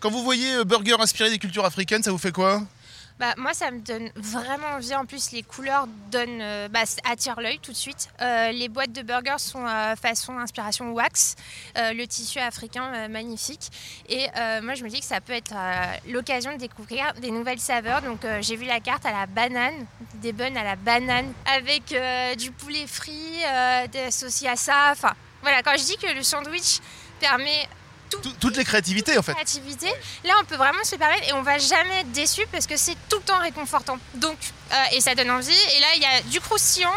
Quand 0.00 0.10
vous 0.10 0.22
voyez 0.22 0.64
burger 0.64 0.96
inspiré 0.98 1.28
des 1.30 1.38
cultures 1.38 1.64
africaines, 1.64 2.02
ça 2.02 2.10
vous 2.10 2.18
fait 2.18 2.32
quoi? 2.32 2.62
Bah, 3.20 3.34
moi, 3.36 3.52
ça 3.52 3.70
me 3.70 3.80
donne 3.80 4.10
vraiment 4.16 4.68
envie. 4.76 4.94
En 4.94 5.04
plus, 5.04 5.30
les 5.32 5.42
couleurs 5.42 5.86
donnent, 6.10 6.40
euh, 6.40 6.68
bah, 6.68 6.84
attirent 7.04 7.38
l'œil 7.38 7.58
tout 7.58 7.70
de 7.70 7.76
suite. 7.76 8.08
Euh, 8.22 8.50
les 8.50 8.70
boîtes 8.70 8.92
de 8.92 9.02
burgers 9.02 9.38
sont 9.38 9.66
euh, 9.66 9.94
façon 9.94 10.38
inspiration 10.38 10.92
wax, 10.92 11.36
le 11.76 12.06
tissu 12.06 12.38
africain 12.38 13.08
magnifique. 13.08 13.70
Et 14.08 14.26
moi, 14.62 14.72
je 14.72 14.84
me 14.84 14.88
dis 14.88 15.00
que 15.00 15.06
ça 15.06 15.20
peut 15.20 15.34
être 15.34 15.52
l'occasion 16.08 16.54
de 16.54 16.56
découvrir 16.56 17.12
des 17.20 17.30
nouvelles 17.30 17.60
saveurs. 17.60 18.00
Donc, 18.00 18.20
j'ai 18.40 18.56
vu 18.56 18.64
la 18.64 18.80
carte 18.80 19.04
à 19.04 19.12
la 19.12 19.26
banane, 19.26 19.86
des 20.14 20.32
buns 20.32 20.56
à 20.56 20.64
la 20.64 20.76
banane, 20.76 21.30
avec 21.44 21.94
du 22.38 22.52
poulet 22.52 22.86
frit, 22.86 23.42
saucisses 24.08 24.48
à 24.48 24.56
ça. 24.56 24.88
Enfin, 24.92 25.12
voilà, 25.42 25.62
quand 25.62 25.76
je 25.76 25.84
dis 25.84 25.96
que 25.98 26.14
le 26.14 26.22
sandwich 26.22 26.78
permet 27.20 27.68
toutes 28.40 28.56
les 28.56 28.64
créativités 28.64 29.16
en 29.18 29.22
fait. 29.22 29.32
Créativité. 29.32 29.86
Là, 30.24 30.34
on 30.40 30.44
peut 30.44 30.56
vraiment 30.56 30.82
se 30.84 30.96
permettre 30.96 31.28
et 31.28 31.32
on 31.32 31.42
va 31.42 31.58
jamais 31.58 32.00
être 32.00 32.12
déçu 32.12 32.42
parce 32.52 32.66
que 32.66 32.76
c'est 32.76 32.96
tout 33.08 33.18
le 33.18 33.22
temps 33.22 33.38
réconfortant. 33.38 33.98
Donc, 34.14 34.38
euh, 34.72 34.76
et 34.92 35.00
ça 35.00 35.14
donne 35.14 35.30
envie. 35.30 35.50
Et 35.76 35.80
là, 35.80 35.86
il 35.96 36.02
y 36.02 36.06
a 36.06 36.20
du 36.22 36.40
croustillant, 36.40 36.92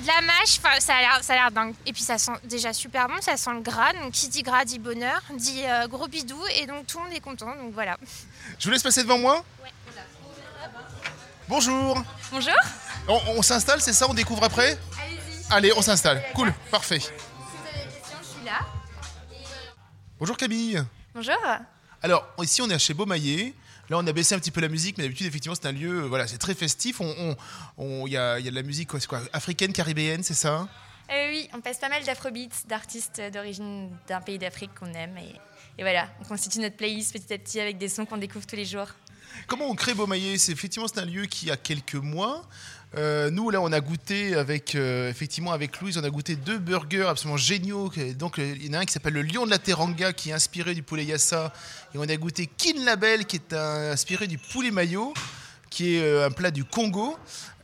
de 0.00 0.06
la 0.06 0.20
mâche. 0.22 0.58
Enfin, 0.58 0.78
ça 0.80 0.94
a 0.94 1.00
l'air, 1.00 1.18
ça 1.22 1.32
a 1.34 1.36
l'air 1.36 1.50
dingue. 1.50 1.74
Et 1.86 1.92
puis 1.92 2.02
ça 2.02 2.18
sent 2.18 2.32
déjà 2.44 2.72
super 2.72 3.08
bon. 3.08 3.14
Ça 3.20 3.36
sent 3.36 3.50
le 3.52 3.60
gras. 3.60 3.92
Donc, 3.94 4.12
qui 4.12 4.28
dit 4.28 4.42
gras 4.42 4.64
dit 4.64 4.78
bonheur, 4.78 5.20
dit 5.34 5.62
euh, 5.64 5.86
gros 5.88 6.08
bidou. 6.08 6.40
Et 6.56 6.66
donc 6.66 6.86
tout 6.86 6.98
le 6.98 7.04
monde 7.04 7.14
est 7.14 7.20
content. 7.20 7.54
Donc 7.56 7.72
voilà. 7.72 7.96
Je 8.58 8.64
vous 8.66 8.72
laisse 8.72 8.82
passer 8.82 9.02
devant 9.02 9.18
moi. 9.18 9.44
Ouais. 9.62 9.70
Bonjour. 11.48 12.02
Bonjour. 12.30 12.54
On, 13.08 13.20
on 13.36 13.42
s'installe, 13.42 13.80
c'est 13.80 13.92
ça 13.92 14.06
On 14.08 14.14
découvre 14.14 14.44
après? 14.44 14.78
Allez, 15.50 15.72
on 15.76 15.82
s'installe. 15.82 16.22
Cool, 16.34 16.52
parfait. 16.70 17.00
Bonjour 20.22 20.36
Camille. 20.36 20.80
Bonjour. 21.16 21.34
Alors, 22.00 22.24
ici 22.40 22.62
on 22.62 22.70
est 22.70 22.78
chez 22.78 22.94
Beaumaillé. 22.94 23.56
Là, 23.90 23.98
on 23.98 24.06
a 24.06 24.12
baissé 24.12 24.36
un 24.36 24.38
petit 24.38 24.52
peu 24.52 24.60
la 24.60 24.68
musique, 24.68 24.96
mais 24.96 25.02
d'habitude, 25.02 25.26
effectivement, 25.26 25.56
c'est 25.60 25.66
un 25.66 25.72
lieu, 25.72 26.04
euh, 26.04 26.06
voilà, 26.06 26.28
c'est 26.28 26.38
très 26.38 26.54
festif. 26.54 27.00
Il 27.00 27.06
on, 27.06 27.36
on, 27.76 28.06
y, 28.06 28.16
a, 28.16 28.38
y, 28.38 28.46
a, 28.46 28.50
de 28.52 28.54
la 28.54 28.62
musique, 28.62 28.88
quoi, 28.88 29.00
quoi 29.00 29.20
africaine, 29.32 29.72
caribéenne, 29.72 30.22
c'est 30.22 30.34
ça? 30.34 30.68
Euh, 31.10 31.28
Oui, 31.28 31.48
on 31.52 31.60
passe 31.60 31.78
pas 31.78 31.88
mal 31.88 32.04
d'afrobeats, 32.04 32.54
d'artistes 32.68 33.20
d'origine 33.34 33.90
d'un 34.06 34.20
pays 34.20 34.38
d'Afrique 34.38 34.70
qu'on 34.78 34.94
aime. 34.94 35.18
Et, 35.18 35.34
et, 35.76 35.82
voilà, 35.82 36.08
on 36.20 36.24
constitue 36.24 36.60
notre 36.60 36.76
playlist 36.76 37.12
petit 37.12 37.34
à 37.34 37.38
petit 37.38 37.58
avec 37.58 37.78
des 37.78 37.88
sons 37.88 38.06
qu'on 38.06 38.16
découvre 38.16 38.46
tous 38.46 38.54
les 38.54 38.64
jours. 38.64 38.86
Comment 39.46 39.68
on 39.68 39.74
crée 39.74 39.94
Beaumaillé? 39.94 40.38
C'est 40.38 40.52
effectivement 40.52 40.88
c'est 40.88 41.00
un 41.00 41.04
lieu 41.04 41.26
qui 41.26 41.50
a 41.50 41.56
quelques 41.56 41.94
mois. 41.94 42.48
Euh, 42.94 43.30
nous 43.30 43.48
là, 43.48 43.60
on 43.62 43.72
a 43.72 43.80
goûté 43.80 44.34
avec 44.34 44.74
euh, 44.74 45.08
effectivement 45.08 45.52
avec 45.52 45.80
Louise, 45.80 45.96
on 45.96 46.04
a 46.04 46.10
goûté 46.10 46.36
deux 46.36 46.58
burgers 46.58 47.06
absolument 47.08 47.38
géniaux. 47.38 47.90
Donc 48.18 48.36
il 48.38 48.66
y 48.66 48.70
en 48.70 48.74
a 48.74 48.78
un 48.80 48.84
qui 48.84 48.92
s'appelle 48.92 49.14
le 49.14 49.22
Lion 49.22 49.46
de 49.46 49.50
la 49.50 49.58
Teranga, 49.58 50.12
qui 50.12 50.30
est 50.30 50.34
inspiré 50.34 50.74
du 50.74 50.82
poulet 50.82 51.04
yassa, 51.04 51.52
et 51.94 51.98
on 51.98 52.02
a 52.02 52.16
goûté 52.16 52.46
Kin 52.46 52.84
Label, 52.84 53.24
qui 53.24 53.36
est 53.36 53.54
inspiré 53.54 54.26
du 54.26 54.36
poulet 54.36 54.70
mayo, 54.70 55.14
qui 55.70 55.96
est 55.96 56.02
euh, 56.02 56.26
un 56.26 56.30
plat 56.30 56.50
du 56.50 56.64
Congo. 56.64 57.16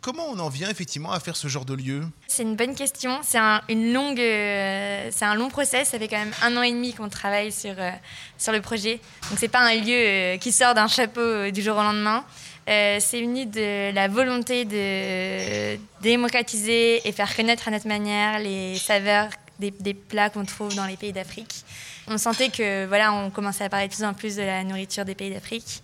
Comment 0.09 0.31
on 0.31 0.39
en 0.39 0.49
vient 0.49 0.71
effectivement 0.71 1.13
à 1.13 1.21
faire 1.21 1.37
ce 1.37 1.49
genre 1.49 1.67
de 1.67 1.75
lieu 1.75 2.03
C'est 2.29 2.43
une 2.43 2.57
bonne 2.57 2.75
question. 2.75 3.19
C'est 3.23 3.37
un, 3.37 3.61
une 3.69 3.93
longue, 3.93 4.19
euh, 4.19 5.11
c'est 5.11 5.27
un 5.27 5.35
long 5.35 5.51
process. 5.51 5.91
Ça 5.91 5.99
fait 5.99 6.09
quand 6.09 6.17
même 6.17 6.33
un 6.43 6.57
an 6.57 6.63
et 6.63 6.73
demi 6.73 6.95
qu'on 6.95 7.11
travaille 7.11 7.53
sur, 7.53 7.75
euh, 7.77 7.91
sur 8.39 8.55
le 8.55 8.63
projet. 8.63 9.01
Donc 9.29 9.39
c'est 9.39 9.49
pas 9.49 9.61
un 9.61 9.75
lieu 9.75 9.93
euh, 9.93 10.37
qui 10.39 10.51
sort 10.51 10.73
d'un 10.73 10.89
chapeau 10.89 11.51
du 11.51 11.61
jour 11.61 11.77
au 11.77 11.83
lendemain. 11.83 12.25
c'est 12.67 13.21
uni 13.21 13.45
de 13.45 13.93
la 13.93 14.09
volonté 14.09 14.65
de 14.65 15.79
démocratiser 16.01 17.07
et 17.07 17.13
faire 17.13 17.37
connaître 17.37 17.69
à 17.69 17.71
notre 17.71 17.87
manière 17.87 18.39
les 18.39 18.77
saveurs 18.77 19.29
des, 19.59 19.73
des 19.73 19.93
plats 19.93 20.31
qu'on 20.31 20.47
trouve 20.47 20.75
dans 20.75 20.87
les 20.87 20.97
pays 20.97 21.13
d'Afrique. 21.13 21.67
On 22.07 22.17
sentait 22.17 22.49
que 22.49 22.87
voilà, 22.87 23.13
on 23.13 23.29
commençait 23.29 23.65
à 23.65 23.69
parler 23.69 23.89
de 23.89 23.95
plus 23.95 24.05
en 24.05 24.15
plus 24.15 24.37
de 24.37 24.43
la 24.43 24.65
nourriture 24.65 25.05
des 25.05 25.15
pays 25.15 25.35
d'Afrique. 25.35 25.83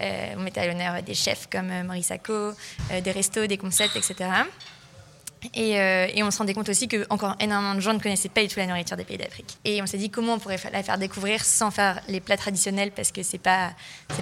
Euh, 0.00 0.34
on 0.36 0.40
mettait 0.40 0.60
à 0.60 0.66
l'honneur 0.66 1.02
des 1.02 1.14
chefs 1.14 1.48
comme 1.50 1.70
Maurice 1.84 2.06
Sacco, 2.06 2.32
euh, 2.32 3.00
des 3.02 3.10
restos, 3.10 3.46
des 3.46 3.56
concepts, 3.56 3.96
etc. 3.96 4.30
Et, 5.54 5.78
euh, 5.78 6.08
on 6.22 6.30
se 6.30 6.38
rendait 6.38 6.54
compte 6.54 6.68
aussi 6.68 6.88
que 6.88 7.06
encore 7.08 7.36
énormément 7.40 7.74
de 7.74 7.80
gens 7.80 7.94
ne 7.94 8.00
connaissaient 8.00 8.28
pas 8.28 8.42
du 8.42 8.48
tout 8.48 8.58
la 8.58 8.66
nourriture 8.66 8.96
des 8.96 9.04
pays 9.04 9.16
d'Afrique. 9.16 9.58
Et 9.64 9.80
on 9.80 9.86
s'est 9.86 9.98
dit 9.98 10.10
comment 10.10 10.34
on 10.34 10.38
pourrait 10.38 10.58
la 10.72 10.82
faire 10.82 10.98
découvrir 10.98 11.44
sans 11.44 11.70
faire 11.70 12.00
les 12.08 12.20
plats 12.20 12.36
traditionnels 12.36 12.90
parce 12.90 13.12
que 13.12 13.22
c'est 13.22 13.38
pas 13.38 13.70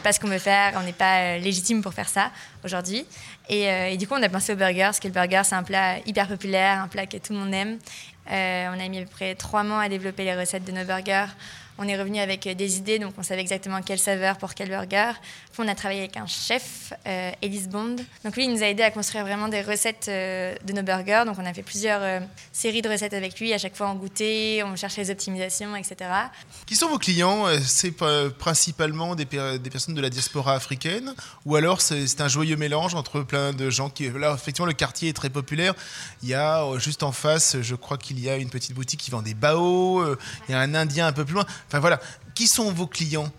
pas 0.02 0.12
ce 0.12 0.20
qu'on 0.20 0.28
veut 0.28 0.38
faire, 0.38 0.74
on 0.76 0.82
n'est 0.82 0.92
pas 0.92 1.38
légitime 1.38 1.82
pour 1.82 1.94
faire 1.94 2.08
ça 2.08 2.30
aujourd'hui. 2.62 3.06
Et, 3.48 3.62
et, 3.62 3.96
du 3.96 4.06
coup 4.06 4.14
on 4.18 4.22
a 4.22 4.28
pensé 4.28 4.52
au 4.52 4.56
burger 4.56 4.82
parce 4.82 5.00
que 5.00 5.08
le 5.08 5.14
burger 5.14 5.42
c'est 5.44 5.54
un 5.54 5.62
plat 5.62 5.98
hyper 6.04 6.28
populaire, 6.28 6.82
un 6.82 6.88
plat 6.88 7.06
que 7.06 7.16
tout 7.16 7.32
le 7.32 7.38
monde 7.38 7.54
aime. 7.54 7.78
on 8.28 8.80
a 8.80 8.88
mis 8.88 8.98
à 8.98 9.02
peu 9.02 9.10
près 9.10 9.34
trois 9.34 9.62
mois 9.62 9.82
à 9.82 9.88
développer 9.88 10.24
les 10.24 10.34
recettes 10.34 10.64
de 10.64 10.72
nos 10.72 10.84
burgers. 10.84 11.28
On 11.76 11.88
est 11.88 11.98
revenu 11.98 12.20
avec 12.20 12.48
des 12.56 12.76
idées, 12.76 13.00
donc 13.00 13.14
on 13.18 13.24
savait 13.24 13.40
exactement 13.40 13.82
quelle 13.82 13.98
saveur 13.98 14.38
pour 14.38 14.54
quel 14.54 14.68
burger. 14.68 15.12
on 15.58 15.66
a 15.66 15.74
travaillé 15.74 16.00
avec 16.02 16.16
un 16.16 16.26
chef, 16.26 16.92
euh, 17.04 17.32
Elise 17.42 17.68
Bond. 17.68 17.96
Donc 18.24 18.36
lui, 18.36 18.44
il 18.44 18.52
nous 18.52 18.62
a 18.62 18.66
aidé 18.66 18.84
à 18.84 18.92
construire 18.92 19.24
vraiment 19.24 19.48
des 19.48 19.60
recettes 19.60 20.06
euh, 20.06 20.54
de 20.64 20.72
nos 20.72 20.82
burgers. 20.82 21.24
Donc 21.26 21.36
on 21.36 21.44
a 21.44 21.52
fait 21.52 21.64
plusieurs 21.64 22.00
euh, 22.00 22.20
séries 22.52 22.80
de 22.80 22.88
recettes 22.88 23.12
avec 23.12 23.40
lui. 23.40 23.52
À 23.52 23.58
chaque 23.58 23.74
fois, 23.74 23.90
on 23.90 23.94
goûtait, 23.96 24.62
on 24.64 24.76
cherchait 24.76 25.02
les 25.02 25.10
optimisations, 25.10 25.74
etc. 25.74 26.10
Qui 26.64 26.76
sont 26.76 26.88
vos 26.88 26.98
clients 26.98 27.46
C'est 27.64 27.92
principalement 28.38 29.16
des, 29.16 29.24
des, 29.24 29.70
personnes 29.70 29.94
de 29.94 30.00
la 30.00 30.10
diaspora 30.10 30.54
africaine 30.54 31.12
ou 31.44 31.56
alors 31.56 31.80
c'est 31.80 32.20
un 32.20 32.28
joyeux 32.28 32.56
mélange 32.56 32.94
entre 32.94 33.22
plein 33.22 33.52
de 33.52 33.68
gens 33.68 33.90
qui... 33.90 34.08
Là, 34.10 34.34
effectivement, 34.34 34.66
le 34.66 34.74
quartier 34.74 35.08
est 35.08 35.12
très 35.12 35.30
populaire. 35.30 35.74
Il 36.22 36.28
y 36.28 36.34
a 36.34 36.64
juste 36.78 37.02
en 37.02 37.10
face, 37.10 37.56
je 37.60 37.74
crois 37.74 37.98
qu'il 37.98 38.20
y 38.20 38.30
a 38.30 38.36
une 38.36 38.50
petite 38.50 38.74
boutique 38.74 39.00
qui 39.00 39.10
vend 39.10 39.22
des 39.22 39.34
baos. 39.34 40.16
Il 40.48 40.52
y 40.52 40.54
a 40.54 40.60
un 40.60 40.74
Indien 40.74 41.06
un 41.08 41.12
peu 41.12 41.24
plus 41.24 41.34
loin. 41.34 41.46
Enfin 41.66 41.78
voilà, 41.80 42.00
qui 42.34 42.46
sont 42.46 42.72
vos 42.72 42.86
clients? 42.86 43.30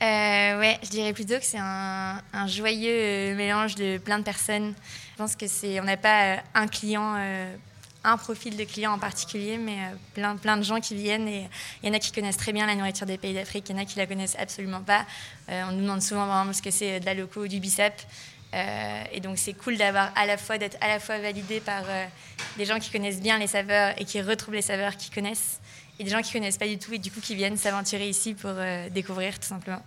Euh, 0.00 0.60
ouais, 0.60 0.78
je 0.84 0.90
dirais 0.90 1.12
plutôt 1.12 1.34
que 1.38 1.44
c'est 1.44 1.58
un, 1.58 2.20
joyeux 2.46 3.34
mélange 3.34 3.74
de 3.74 3.98
plein 3.98 4.18
de 4.18 4.24
personnes. 4.24 4.74
Je 5.12 5.16
pense 5.16 5.34
que 5.34 5.48
c'est, 5.48 5.80
on 5.80 5.84
n'a 5.84 5.96
pas 5.96 6.36
un 6.54 6.68
client 6.68 7.16
euh, 7.18 7.54
un 8.04 8.16
profil 8.16 8.56
de 8.56 8.62
client 8.62 8.92
en 8.92 8.98
particulier, 8.98 9.58
mais 9.58 9.76
plein, 10.14 10.36
plein 10.36 10.56
de 10.56 10.62
gens 10.62 10.80
qui 10.80 10.94
viennent 10.94 11.26
et 11.26 11.48
il 11.82 11.88
y 11.88 11.90
en 11.90 11.94
a 11.94 11.98
qui 11.98 12.12
connaissent 12.12 12.36
très 12.36 12.52
bien 12.52 12.64
la 12.64 12.76
nourriture 12.76 13.06
des 13.06 13.18
pays 13.18 13.34
d'Afrique, 13.34 13.68
il 13.68 13.76
y 13.76 13.78
en 13.78 13.82
a 13.82 13.84
qui 13.84 13.98
la 13.98 14.06
connaissent 14.06 14.36
absolument 14.38 14.82
pas. 14.82 15.04
on 15.48 15.72
nous 15.72 15.82
demande 15.82 16.00
souvent 16.00 16.26
vraiment 16.26 16.52
ce 16.52 16.62
que 16.62 16.70
c'est 16.70 17.00
de 17.00 17.04
la 17.04 17.14
loco 17.14 17.42
ou 17.42 17.48
du 17.48 17.58
bicep. 17.58 17.92
et 18.54 19.18
donc 19.20 19.36
c'est 19.36 19.52
cool 19.52 19.76
d'avoir 19.76 20.12
à 20.14 20.26
la 20.26 20.38
fois 20.38 20.58
d'être 20.58 20.78
à 20.80 20.86
la 20.86 21.00
fois 21.00 21.18
validé 21.18 21.58
par 21.58 21.82
des 22.56 22.64
gens 22.64 22.78
qui 22.78 22.90
connaissent 22.90 23.20
bien 23.20 23.36
les 23.36 23.48
saveurs 23.48 23.92
et 23.98 24.04
qui 24.04 24.22
retrouvent 24.22 24.54
les 24.54 24.62
saveurs 24.62 24.96
qu'ils 24.96 25.12
connaissent, 25.12 25.58
et 25.98 26.04
des 26.04 26.10
gens 26.10 26.22
qui 26.22 26.32
connaissent 26.32 26.58
pas 26.58 26.68
du 26.68 26.78
tout 26.78 26.92
et 26.92 26.98
du 26.98 27.10
coup 27.10 27.20
qui 27.20 27.34
viennent 27.34 27.56
s'aventurer 27.56 28.08
ici 28.08 28.34
pour 28.34 28.52
découvrir 28.90 29.38
tout 29.38 29.48
simplement. 29.48 29.82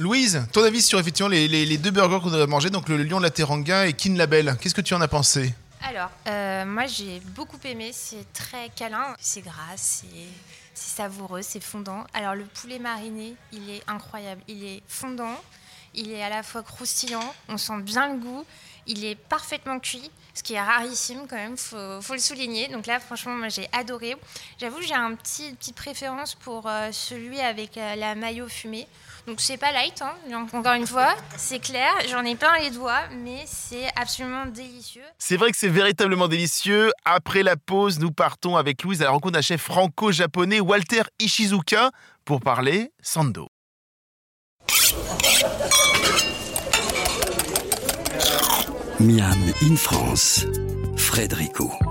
Louise, 0.00 0.46
ton 0.52 0.64
avis 0.64 0.80
sur 0.80 0.98
effectivement 0.98 1.28
les, 1.28 1.76
deux 1.76 1.90
burgers 1.90 2.20
qu'on 2.22 2.32
a 2.32 2.46
mangés, 2.46 2.70
donc 2.70 2.88
le 2.88 2.96
Lion 3.02 3.18
de 3.18 3.22
la 3.22 3.30
Teranga 3.30 3.86
et 3.86 3.92
Kin 3.92 4.14
Label. 4.14 4.56
Qu'est-ce 4.58 4.74
que 4.74 4.80
tu 4.80 4.94
en 4.94 5.00
as 5.02 5.08
pensé? 5.08 5.54
Alors, 5.82 6.10
euh, 6.26 6.64
moi 6.64 6.86
j'ai 6.86 7.20
beaucoup 7.34 7.58
aimé. 7.64 7.90
C'est 7.92 8.32
très 8.32 8.70
câlin, 8.70 9.14
c'est 9.18 9.42
gras, 9.42 9.76
c'est 9.76 10.06
savoureux, 10.72 11.42
c'est 11.42 11.62
fondant. 11.62 12.04
Alors 12.14 12.34
le 12.34 12.44
poulet 12.44 12.78
mariné, 12.78 13.34
il 13.52 13.68
est 13.68 13.82
incroyable. 13.86 14.40
Il 14.48 14.64
est 14.64 14.82
fondant, 14.88 15.36
il 15.94 16.12
est 16.12 16.22
à 16.22 16.30
la 16.30 16.42
fois 16.42 16.62
croustillant, 16.62 17.34
on 17.48 17.58
sent 17.58 17.82
bien 17.82 18.12
le 18.14 18.20
goût. 18.20 18.46
Il 18.86 19.04
est 19.04 19.16
parfaitement 19.16 19.78
cuit, 19.80 20.10
ce 20.40 20.42
qui 20.42 20.54
est 20.54 20.60
rarissime 20.60 21.26
quand 21.28 21.36
même, 21.36 21.58
faut, 21.58 22.00
faut 22.00 22.14
le 22.14 22.18
souligner. 22.18 22.68
Donc 22.68 22.86
là, 22.86 22.98
franchement, 22.98 23.34
moi 23.34 23.50
j'ai 23.50 23.68
adoré. 23.72 24.16
J'avoue, 24.58 24.80
j'ai 24.80 24.94
un 24.94 25.14
petit 25.14 25.52
petite 25.52 25.76
préférence 25.76 26.34
pour 26.34 26.66
euh, 26.66 26.88
celui 26.92 27.38
avec 27.40 27.76
euh, 27.76 27.94
la 27.94 28.14
maillot 28.14 28.48
fumée. 28.48 28.88
Donc 29.26 29.38
c'est 29.42 29.58
pas 29.58 29.70
light, 29.70 30.00
hein. 30.00 30.46
encore 30.54 30.72
une 30.72 30.86
fois, 30.86 31.14
c'est 31.36 31.58
clair, 31.58 31.92
j'en 32.08 32.24
ai 32.24 32.36
plein 32.36 32.58
les 32.58 32.70
doigts, 32.70 33.02
mais 33.18 33.44
c'est 33.46 33.86
absolument 33.94 34.46
délicieux. 34.46 35.04
C'est 35.18 35.36
vrai 35.36 35.50
que 35.50 35.58
c'est 35.58 35.68
véritablement 35.68 36.26
délicieux. 36.26 36.90
Après 37.04 37.42
la 37.42 37.56
pause, 37.56 37.98
nous 37.98 38.12
partons 38.12 38.56
avec 38.56 38.82
Louise 38.82 39.02
à 39.02 39.04
la 39.04 39.10
rencontre 39.10 39.34
d'un 39.34 39.42
chef 39.42 39.60
franco-japonais, 39.60 40.60
Walter 40.60 41.02
Ishizuka, 41.20 41.90
pour 42.24 42.40
parler 42.40 42.92
sando. 43.02 43.48
Miam 49.00 49.38
in 49.62 49.76
France, 49.76 50.46
Frédérico. 50.96 51.89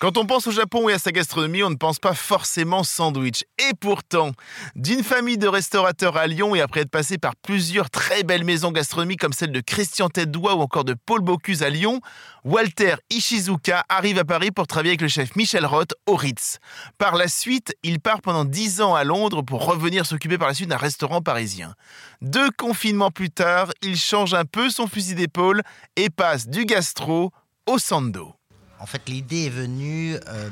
Quand 0.00 0.16
on 0.16 0.26
pense 0.26 0.46
au 0.46 0.52
Japon 0.52 0.88
et 0.88 0.92
à 0.92 0.98
sa 1.00 1.10
gastronomie, 1.10 1.64
on 1.64 1.70
ne 1.70 1.74
pense 1.74 1.98
pas 1.98 2.14
forcément 2.14 2.84
sandwich. 2.84 3.42
Et 3.58 3.74
pourtant, 3.80 4.30
d'une 4.76 5.02
famille 5.02 5.38
de 5.38 5.48
restaurateurs 5.48 6.16
à 6.16 6.28
Lyon 6.28 6.54
et 6.54 6.60
après 6.60 6.82
être 6.82 6.90
passé 6.90 7.18
par 7.18 7.34
plusieurs 7.34 7.90
très 7.90 8.22
belles 8.22 8.44
maisons 8.44 8.70
gastronomiques 8.70 9.18
comme 9.18 9.32
celle 9.32 9.50
de 9.50 9.60
Christian 9.60 10.08
tête 10.08 10.36
ou 10.36 10.46
encore 10.46 10.84
de 10.84 10.94
Paul 10.94 11.20
Bocuse 11.20 11.64
à 11.64 11.68
Lyon, 11.68 12.00
Walter 12.44 12.94
Ishizuka 13.10 13.84
arrive 13.88 14.20
à 14.20 14.24
Paris 14.24 14.52
pour 14.52 14.68
travailler 14.68 14.90
avec 14.90 15.00
le 15.00 15.08
chef 15.08 15.34
Michel 15.34 15.66
Roth 15.66 15.94
au 16.06 16.14
Ritz. 16.14 16.58
Par 16.96 17.16
la 17.16 17.26
suite, 17.26 17.74
il 17.82 17.98
part 17.98 18.22
pendant 18.22 18.44
10 18.44 18.82
ans 18.82 18.94
à 18.94 19.02
Londres 19.02 19.42
pour 19.42 19.66
revenir 19.66 20.06
s'occuper 20.06 20.38
par 20.38 20.46
la 20.46 20.54
suite 20.54 20.68
d'un 20.68 20.76
restaurant 20.76 21.22
parisien. 21.22 21.74
Deux 22.22 22.52
confinements 22.52 23.10
plus 23.10 23.30
tard, 23.30 23.72
il 23.82 23.96
change 23.96 24.32
un 24.32 24.44
peu 24.44 24.70
son 24.70 24.86
fusil 24.86 25.16
d'épaule 25.16 25.62
et 25.96 26.08
passe 26.08 26.46
du 26.46 26.66
gastro 26.66 27.32
au 27.66 27.78
sando. 27.78 28.37
En 28.80 28.86
fait, 28.86 29.08
l'idée 29.08 29.46
est 29.46 29.50
venue 29.50 30.16
euh, 30.28 30.50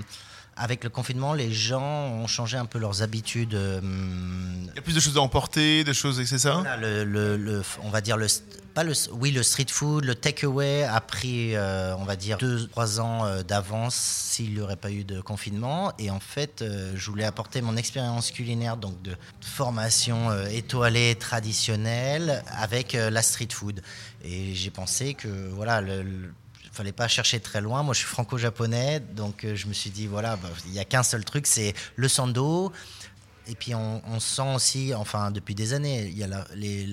avec 0.56 0.84
le 0.84 0.90
confinement. 0.90 1.34
Les 1.34 1.52
gens 1.52 2.08
ont 2.08 2.26
changé 2.26 2.56
un 2.56 2.66
peu 2.66 2.78
leurs 2.78 3.02
habitudes. 3.02 3.54
Euh, 3.54 3.80
Il 3.82 4.74
y 4.74 4.78
a 4.78 4.82
plus 4.82 4.94
de 4.94 5.00
choses 5.00 5.16
à 5.16 5.20
emporter, 5.20 5.84
de 5.84 5.92
choses, 5.92 6.22
c'est 6.24 6.38
ça? 6.38 6.62
Le, 6.80 7.62
On 7.82 7.90
va 7.90 8.00
dire 8.00 8.16
le, 8.16 8.26
pas 8.74 8.82
le, 8.82 8.92
oui, 9.12 9.30
le 9.30 9.42
street 9.42 9.66
food, 9.68 10.04
le 10.04 10.14
takeaway 10.14 10.82
a 10.84 11.00
pris, 11.00 11.54
euh, 11.54 11.94
on 11.96 12.04
va 12.04 12.16
dire, 12.16 12.38
deux, 12.38 12.66
trois 12.68 13.00
ans 13.00 13.42
d'avance 13.42 13.94
s'il 13.94 14.54
n'y 14.54 14.60
aurait 14.60 14.76
pas 14.76 14.90
eu 14.90 15.04
de 15.04 15.20
confinement. 15.20 15.92
Et 15.98 16.10
en 16.10 16.20
fait, 16.20 16.64
je 16.94 17.10
voulais 17.10 17.24
apporter 17.24 17.60
mon 17.62 17.76
expérience 17.76 18.30
culinaire, 18.30 18.76
donc 18.76 19.00
de 19.02 19.16
formation 19.40 20.30
étoilée 20.48 21.14
traditionnelle, 21.14 22.42
avec 22.48 22.94
la 22.94 23.22
street 23.22 23.48
food. 23.52 23.82
Et 24.24 24.54
j'ai 24.54 24.70
pensé 24.70 25.14
que 25.14 25.28
voilà 25.54 25.80
le 25.80 26.32
fallait 26.76 26.92
pas 26.92 27.08
chercher 27.08 27.40
très 27.40 27.60
loin. 27.60 27.82
Moi, 27.82 27.94
je 27.94 28.00
suis 28.00 28.08
franco-japonais, 28.08 29.00
donc 29.00 29.44
euh, 29.44 29.56
je 29.56 29.66
me 29.66 29.72
suis 29.72 29.90
dit, 29.90 30.06
voilà, 30.06 30.36
bah, 30.36 30.48
il 30.66 30.72
n'y 30.72 30.78
a 30.78 30.84
qu'un 30.84 31.02
seul 31.02 31.24
truc, 31.24 31.46
c'est 31.46 31.74
le 31.96 32.08
sando. 32.08 32.72
Et 33.48 33.54
puis 33.54 33.76
on, 33.76 34.18
sent 34.18 34.54
aussi, 34.56 34.92
enfin 34.92 35.30
depuis 35.30 35.54
des 35.54 35.72
années, 35.72 36.08
y 36.08 36.24
a 36.24 36.44
les, 36.56 36.84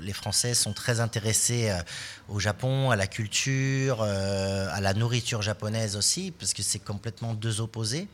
les, 0.00 0.12
Français 0.14 0.54
sont 0.54 0.72
très 0.72 1.00
intéressés 1.00 1.68
euh, 1.68 1.82
au 2.28 2.40
Japon, 2.40 2.90
à 2.90 2.96
la 2.96 3.06
culture, 3.06 3.98
euh, 4.00 4.68
à 4.72 4.80
la 4.80 4.94
nourriture 4.94 5.42
japonaise 5.42 5.96
aussi, 5.96 6.30
parce 6.30 6.54
que 6.54 6.62
c'est 6.62 6.78
complètement 6.78 7.34
deux 7.34 7.60
opposés. 7.60 8.08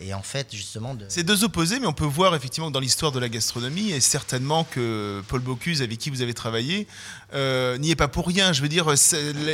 Et 0.00 0.14
en 0.14 0.22
fait, 0.22 0.48
justement. 0.54 0.96
C'est 1.08 1.24
deux 1.24 1.44
opposés, 1.44 1.78
mais 1.78 1.86
on 1.86 1.92
peut 1.92 2.06
voir 2.06 2.34
effectivement 2.34 2.68
que 2.68 2.72
dans 2.72 2.80
l'histoire 2.80 3.12
de 3.12 3.20
la 3.20 3.28
gastronomie, 3.28 3.90
et 3.90 4.00
certainement 4.00 4.64
que 4.64 5.22
Paul 5.28 5.40
Bocuse, 5.40 5.82
avec 5.82 5.98
qui 5.98 6.08
vous 6.08 6.22
avez 6.22 6.32
travaillé, 6.32 6.86
euh, 7.34 7.76
n'y 7.76 7.90
est 7.90 7.96
pas 7.96 8.08
pour 8.08 8.26
rien. 8.26 8.52
Je 8.52 8.62
veux 8.62 8.68
dire, 8.68 8.86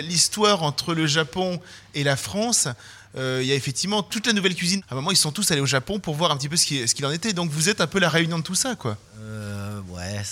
l'histoire 0.02 0.62
entre 0.62 0.95
le 0.95 1.07
Japon 1.07 1.61
et 1.95 2.05
la 2.05 2.16
France. 2.16 2.69
Euh, 3.16 3.40
il 3.42 3.49
y 3.49 3.52
a 3.52 3.54
effectivement 3.54 4.02
toute 4.02 4.26
la 4.26 4.32
nouvelle 4.32 4.54
cuisine. 4.54 4.82
À 4.88 4.92
un 4.92 4.96
moment, 4.96 5.11
ils 5.11 5.16
sont 5.16 5.32
tous 5.32 5.50
allés 5.50 5.61
au 5.61 5.66
Japon 5.66 5.99
pour 5.99 6.14
voir 6.14 6.30
un 6.30 6.37
petit 6.37 6.49
peu 6.49 6.56
ce 6.56 6.66
qu'il 6.66 7.06
en 7.06 7.11
était. 7.11 7.32
Donc, 7.32 7.50
vous 7.50 7.68
êtes 7.68 7.80
un 7.80 7.87
peu 7.87 7.99
la 7.99 8.08
réunion 8.08 8.38
de 8.38 8.44
tout 8.44 8.54
ça, 8.54 8.76
quoi. 8.76 8.96
Euh, 9.20 9.80
ouais, 9.88 10.23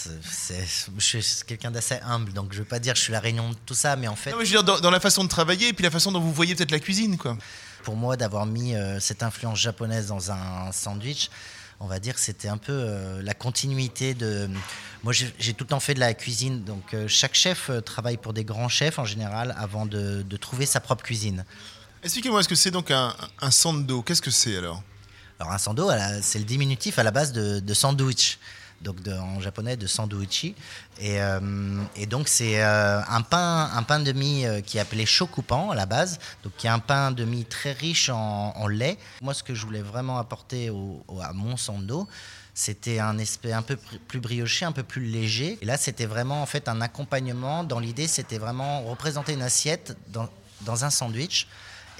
je 0.98 1.18
suis 1.18 1.44
quelqu'un 1.46 1.70
d'assez 1.70 1.96
humble, 2.06 2.32
donc 2.32 2.52
je 2.52 2.58
veux 2.58 2.64
pas 2.64 2.78
dire 2.78 2.92
que 2.92 2.98
je 2.98 3.04
suis 3.04 3.12
la 3.12 3.20
réunion 3.20 3.50
de 3.50 3.56
tout 3.66 3.74
ça, 3.74 3.96
mais 3.96 4.06
en 4.06 4.14
fait. 4.14 4.30
Non, 4.30 4.36
mais 4.38 4.44
je 4.44 4.50
veux 4.50 4.62
dire, 4.62 4.64
dans, 4.64 4.78
dans, 4.78 4.90
la 4.90 5.00
façon 5.00 5.24
de 5.24 5.28
travailler 5.28 5.68
et 5.68 5.72
puis 5.72 5.82
la 5.82 5.90
façon 5.90 6.12
dont 6.12 6.20
vous 6.20 6.32
voyez 6.32 6.54
peut-être 6.54 6.70
la 6.70 6.78
cuisine, 6.78 7.16
quoi 7.16 7.36
pour 7.84 7.94
moi 7.94 8.16
d'avoir 8.16 8.46
mis 8.46 8.74
euh, 8.74 8.98
cette 8.98 9.22
influence 9.22 9.60
japonaise 9.60 10.08
dans 10.08 10.32
un 10.32 10.72
sandwich. 10.72 11.30
On 11.78 11.86
va 11.86 12.00
dire 12.00 12.14
que 12.14 12.20
c'était 12.20 12.48
un 12.48 12.56
peu 12.56 12.72
euh, 12.72 13.22
la 13.22 13.34
continuité 13.34 14.14
de. 14.14 14.48
Moi, 15.02 15.12
j'ai 15.12 15.52
tout 15.52 15.64
le 15.64 15.68
temps 15.68 15.80
fait 15.80 15.92
de 15.92 16.00
la 16.00 16.14
cuisine. 16.14 16.64
Donc, 16.64 16.94
euh, 16.94 17.06
chaque 17.08 17.34
chef 17.34 17.70
travaille 17.84 18.16
pour 18.16 18.32
des 18.32 18.44
grands 18.44 18.70
chefs 18.70 18.98
en 18.98 19.04
général 19.04 19.54
avant 19.58 19.84
de, 19.84 20.24
trouver 20.40 20.64
sa 20.66 20.80
propre 20.80 21.04
cuisine. 21.04 21.44
Expliquez-moi, 22.04 22.40
est-ce 22.40 22.50
que 22.50 22.54
c'est 22.54 22.70
donc 22.70 22.90
un, 22.90 23.14
sando? 23.50 24.02
Qu'est-ce 24.02 24.20
que 24.20 24.30
c'est 24.30 24.58
alors? 24.58 24.82
Alors, 25.40 25.54
un 25.54 25.58
sando, 25.58 25.90
c'est 26.20 26.38
le 26.38 26.44
diminutif 26.44 26.98
à 26.98 27.02
la 27.02 27.10
base 27.10 27.32
de, 27.32 27.74
sandwich 27.74 28.38
donc 28.82 28.96
en 29.08 29.40
japonais 29.40 29.78
de 29.78 29.86
sandwichi. 29.86 30.54
Et, 31.00 31.22
euh, 31.22 31.40
donc 32.10 32.28
c'est 32.28 32.62
euh, 32.62 33.00
un 33.08 33.22
pain, 33.22 33.70
un 33.72 33.82
pain 33.82 34.00
de 34.00 34.12
mie 34.12 34.44
euh, 34.44 34.60
qui 34.60 34.76
est 34.76 34.80
appelé 34.80 35.06
shokupan 35.06 35.70
à 35.70 35.74
la 35.74 35.86
base, 35.86 36.18
donc 36.42 36.52
qui 36.58 36.66
est 36.66 36.70
un 36.70 36.78
pain 36.78 37.10
de 37.10 37.24
mie 37.24 37.46
très 37.46 37.72
riche 37.72 38.10
en, 38.10 38.68
lait. 38.68 38.98
Moi, 39.22 39.32
ce 39.32 39.42
que 39.42 39.54
je 39.54 39.64
voulais 39.64 39.80
vraiment 39.80 40.18
apporter 40.18 40.70
à 41.22 41.32
mon 41.32 41.56
sando, 41.56 42.06
c'était 42.52 42.98
un 42.98 43.18
aspect 43.18 43.52
un 43.52 43.62
peu 43.62 43.78
plus 44.08 44.20
brioché, 44.20 44.66
un 44.66 44.72
peu 44.72 44.82
plus 44.82 45.06
léger. 45.06 45.56
Et 45.62 45.64
là, 45.64 45.78
c'était 45.78 46.06
vraiment 46.06 46.42
en 46.42 46.46
fait 46.46 46.68
un 46.68 46.82
accompagnement. 46.82 47.64
Dans 47.64 47.80
l'idée, 47.80 48.08
c'était 48.08 48.38
vraiment 48.38 48.82
représenter 48.82 49.32
une 49.32 49.42
assiette 49.42 49.96
dans 50.10 50.84
un 50.84 50.90
sandwich 50.90 51.48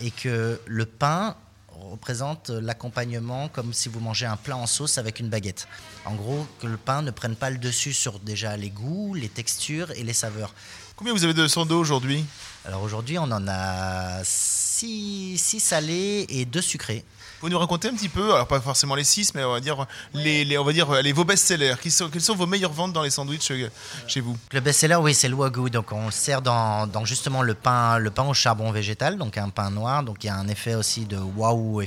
et 0.00 0.10
que 0.10 0.60
le 0.66 0.86
pain 0.86 1.36
représente 1.68 2.50
l'accompagnement 2.50 3.48
comme 3.48 3.72
si 3.72 3.88
vous 3.88 4.00
mangez 4.00 4.26
un 4.26 4.36
plat 4.36 4.56
en 4.56 4.66
sauce 4.66 4.98
avec 4.98 5.20
une 5.20 5.28
baguette. 5.28 5.66
En 6.04 6.14
gros, 6.14 6.46
que 6.60 6.66
le 6.66 6.76
pain 6.76 7.02
ne 7.02 7.10
prenne 7.10 7.36
pas 7.36 7.50
le 7.50 7.58
dessus 7.58 7.92
sur 7.92 8.18
déjà 8.20 8.56
les 8.56 8.70
goûts, 8.70 9.14
les 9.14 9.28
textures 9.28 9.90
et 9.92 10.02
les 10.02 10.12
saveurs. 10.12 10.54
Combien 10.96 11.12
vous 11.12 11.24
avez 11.24 11.34
de 11.34 11.48
sando 11.48 11.78
aujourd'hui? 11.78 12.24
Alors 12.66 12.82
aujourd'hui, 12.82 13.18
on 13.18 13.24
en 13.24 13.46
a 13.46 14.24
6 14.24 15.36
salés 15.60 16.24
et 16.30 16.46
2 16.46 16.62
sucrés. 16.62 17.04
Vous 17.42 17.50
nous 17.50 17.58
raconter 17.58 17.88
un 17.88 17.92
petit 17.94 18.08
peu, 18.08 18.32
alors 18.32 18.46
pas 18.46 18.58
forcément 18.58 18.94
les 18.94 19.04
6, 19.04 19.34
mais 19.34 19.44
on 19.44 19.52
va 19.52 19.60
dire, 19.60 19.86
les, 20.14 20.56
on 20.56 20.64
va 20.64 20.72
dire 20.72 20.90
les, 21.02 21.12
vos 21.12 21.24
best-sellers. 21.24 21.74
Quelles 21.82 21.92
sont, 21.92 22.08
quelles 22.08 22.22
sont 22.22 22.34
vos 22.34 22.46
meilleures 22.46 22.72
ventes 22.72 22.94
dans 22.94 23.02
les 23.02 23.10
sandwichs 23.10 23.50
euh, 23.50 23.68
chez 24.06 24.20
vous? 24.20 24.34
Le 24.52 24.60
best-seller, 24.60 24.94
oui, 24.94 25.12
c'est 25.12 25.28
le 25.28 25.34
wagyu. 25.34 25.68
Donc 25.68 25.92
on 25.92 26.06
le 26.06 26.10
sert 26.10 26.40
dans, 26.40 26.86
dans, 26.86 27.04
justement 27.04 27.42
le 27.42 27.52
pain, 27.52 27.98
le 27.98 28.10
pain 28.10 28.22
au 28.22 28.32
charbon 28.32 28.72
végétal, 28.72 29.18
donc 29.18 29.36
un 29.36 29.50
pain 29.50 29.70
noir. 29.70 30.02
Donc 30.02 30.24
il 30.24 30.28
y 30.28 30.30
a 30.30 30.36
un 30.36 30.48
effet 30.48 30.74
aussi 30.74 31.04
de 31.04 31.18
waouh 31.18 31.82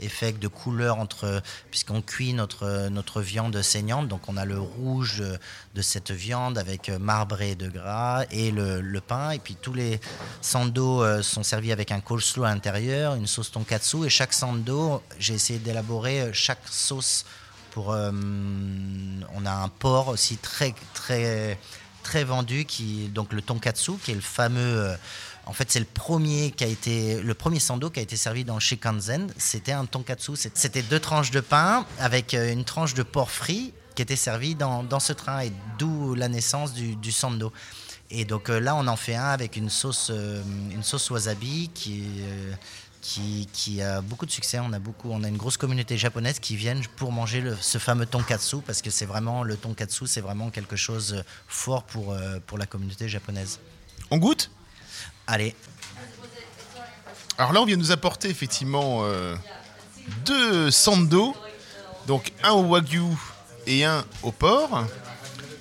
effet 0.00 0.32
de 0.32 0.48
couleur 0.48 0.98
entre 0.98 1.42
puisqu'on 1.70 2.02
cuit 2.02 2.34
notre 2.34 2.88
notre 2.88 3.22
viande 3.22 3.60
saignante 3.62 4.08
donc 4.08 4.28
on 4.28 4.36
a 4.36 4.44
le 4.44 4.58
rouge 4.58 5.22
de, 5.74 5.82
cette 5.82 6.10
viande 6.10 6.58
avec 6.58 6.88
marbré 6.88 7.54
de 7.54 7.68
gras 7.68 8.24
et 8.30 8.50
le, 8.50 8.80
le 8.80 9.00
pain 9.00 9.30
et 9.30 9.38
puis 9.38 9.56
tous 9.60 9.72
les 9.72 10.00
sando 10.40 11.02
euh, 11.02 11.22
sont 11.22 11.42
servis 11.42 11.72
avec 11.72 11.92
un 11.92 12.00
coleslaw 12.00 12.44
à 12.44 12.50
l'intérieur 12.50 13.14
une 13.14 13.26
sauce 13.26 13.50
tonkatsu 13.50 14.04
et 14.06 14.08
chaque 14.08 14.32
sando 14.32 15.02
j'ai 15.18 15.34
essayé 15.34 15.58
d'élaborer 15.58 16.20
euh, 16.20 16.30
chaque 16.32 16.62
sauce 16.70 17.24
pour 17.70 17.92
euh, 17.92 18.10
on 18.12 19.46
a 19.46 19.52
un 19.52 19.68
porc 19.68 20.08
aussi 20.08 20.36
très 20.36 20.74
très 20.94 21.58
très 22.02 22.24
vendu 22.24 22.64
qui 22.64 23.08
donc 23.08 23.32
le 23.32 23.42
tonkatsu 23.42 23.92
qui 24.04 24.12
est 24.12 24.14
le 24.14 24.20
fameux 24.20 24.96
en 25.48 25.52
fait, 25.52 25.70
c'est 25.70 25.78
le 25.78 25.86
premier 25.86 26.50
qui 26.50 26.64
a 26.64 26.66
été 26.66 27.22
le 27.22 27.34
premier 27.34 27.60
sando 27.60 27.88
qui 27.88 28.00
a 28.00 28.02
été 28.02 28.16
servi 28.16 28.44
dans 28.44 28.54
le 28.54 28.60
Shikansen. 28.60 29.32
C'était 29.38 29.70
un 29.70 29.86
tonkatsu. 29.86 30.32
C'était 30.54 30.82
deux 30.82 30.98
tranches 30.98 31.30
de 31.30 31.38
pain 31.38 31.86
avec 32.00 32.34
une 32.34 32.64
tranche 32.64 32.94
de 32.94 33.04
porc 33.04 33.30
frit 33.30 33.72
qui 33.96 34.02
était 34.02 34.14
servie 34.14 34.54
dans, 34.54 34.84
dans 34.84 35.00
ce 35.00 35.12
train 35.12 35.40
et 35.40 35.52
d'où 35.78 36.14
la 36.14 36.28
naissance 36.28 36.74
du, 36.74 37.12
sando. 37.12 37.52
Et 38.10 38.24
donc 38.24 38.48
euh, 38.50 38.60
là, 38.60 38.76
on 38.76 38.86
en 38.86 38.96
fait 38.96 39.16
un 39.16 39.24
avec 39.30 39.56
une 39.56 39.68
sauce, 39.70 40.08
euh, 40.10 40.42
une 40.70 40.82
sauce 40.84 41.10
wasabi 41.10 41.70
qui, 41.74 42.04
euh, 42.20 42.52
qui, 43.00 43.48
qui 43.52 43.82
a 43.82 44.00
beaucoup 44.00 44.26
de 44.26 44.30
succès. 44.30 44.58
On 44.60 44.72
a, 44.72 44.78
beaucoup, 44.78 45.10
on 45.10 45.24
a 45.24 45.28
une 45.28 45.36
grosse 45.36 45.56
communauté 45.56 45.98
japonaise 45.98 46.38
qui 46.38 46.54
viennent 46.56 46.82
pour 46.96 47.10
manger 47.10 47.40
le- 47.40 47.56
ce 47.60 47.78
fameux 47.78 48.06
tonkatsu 48.06 48.58
parce 48.64 48.80
que 48.80 48.90
c'est 48.90 49.06
vraiment 49.06 49.42
le 49.42 49.56
tonkatsu, 49.56 50.06
c'est 50.06 50.20
vraiment 50.20 50.50
quelque 50.50 50.76
chose 50.76 51.24
fort 51.48 51.82
pour, 51.82 52.16
pour 52.46 52.58
la 52.58 52.66
communauté 52.66 53.08
japonaise. 53.08 53.58
On 54.10 54.18
goûte? 54.18 54.50
Allez, 55.26 55.56
Alors 57.38 57.52
là, 57.52 57.60
on 57.60 57.64
vient 57.66 57.76
nous 57.76 57.90
apporter 57.90 58.30
effectivement 58.30 59.00
euh, 59.02 59.34
deux 60.24 60.70
sando, 60.70 61.34
donc 62.06 62.32
un 62.44 62.52
au 62.52 62.62
wagyu 62.62 63.02
et 63.66 63.84
un 63.84 64.04
au 64.22 64.30
porc. 64.30 64.84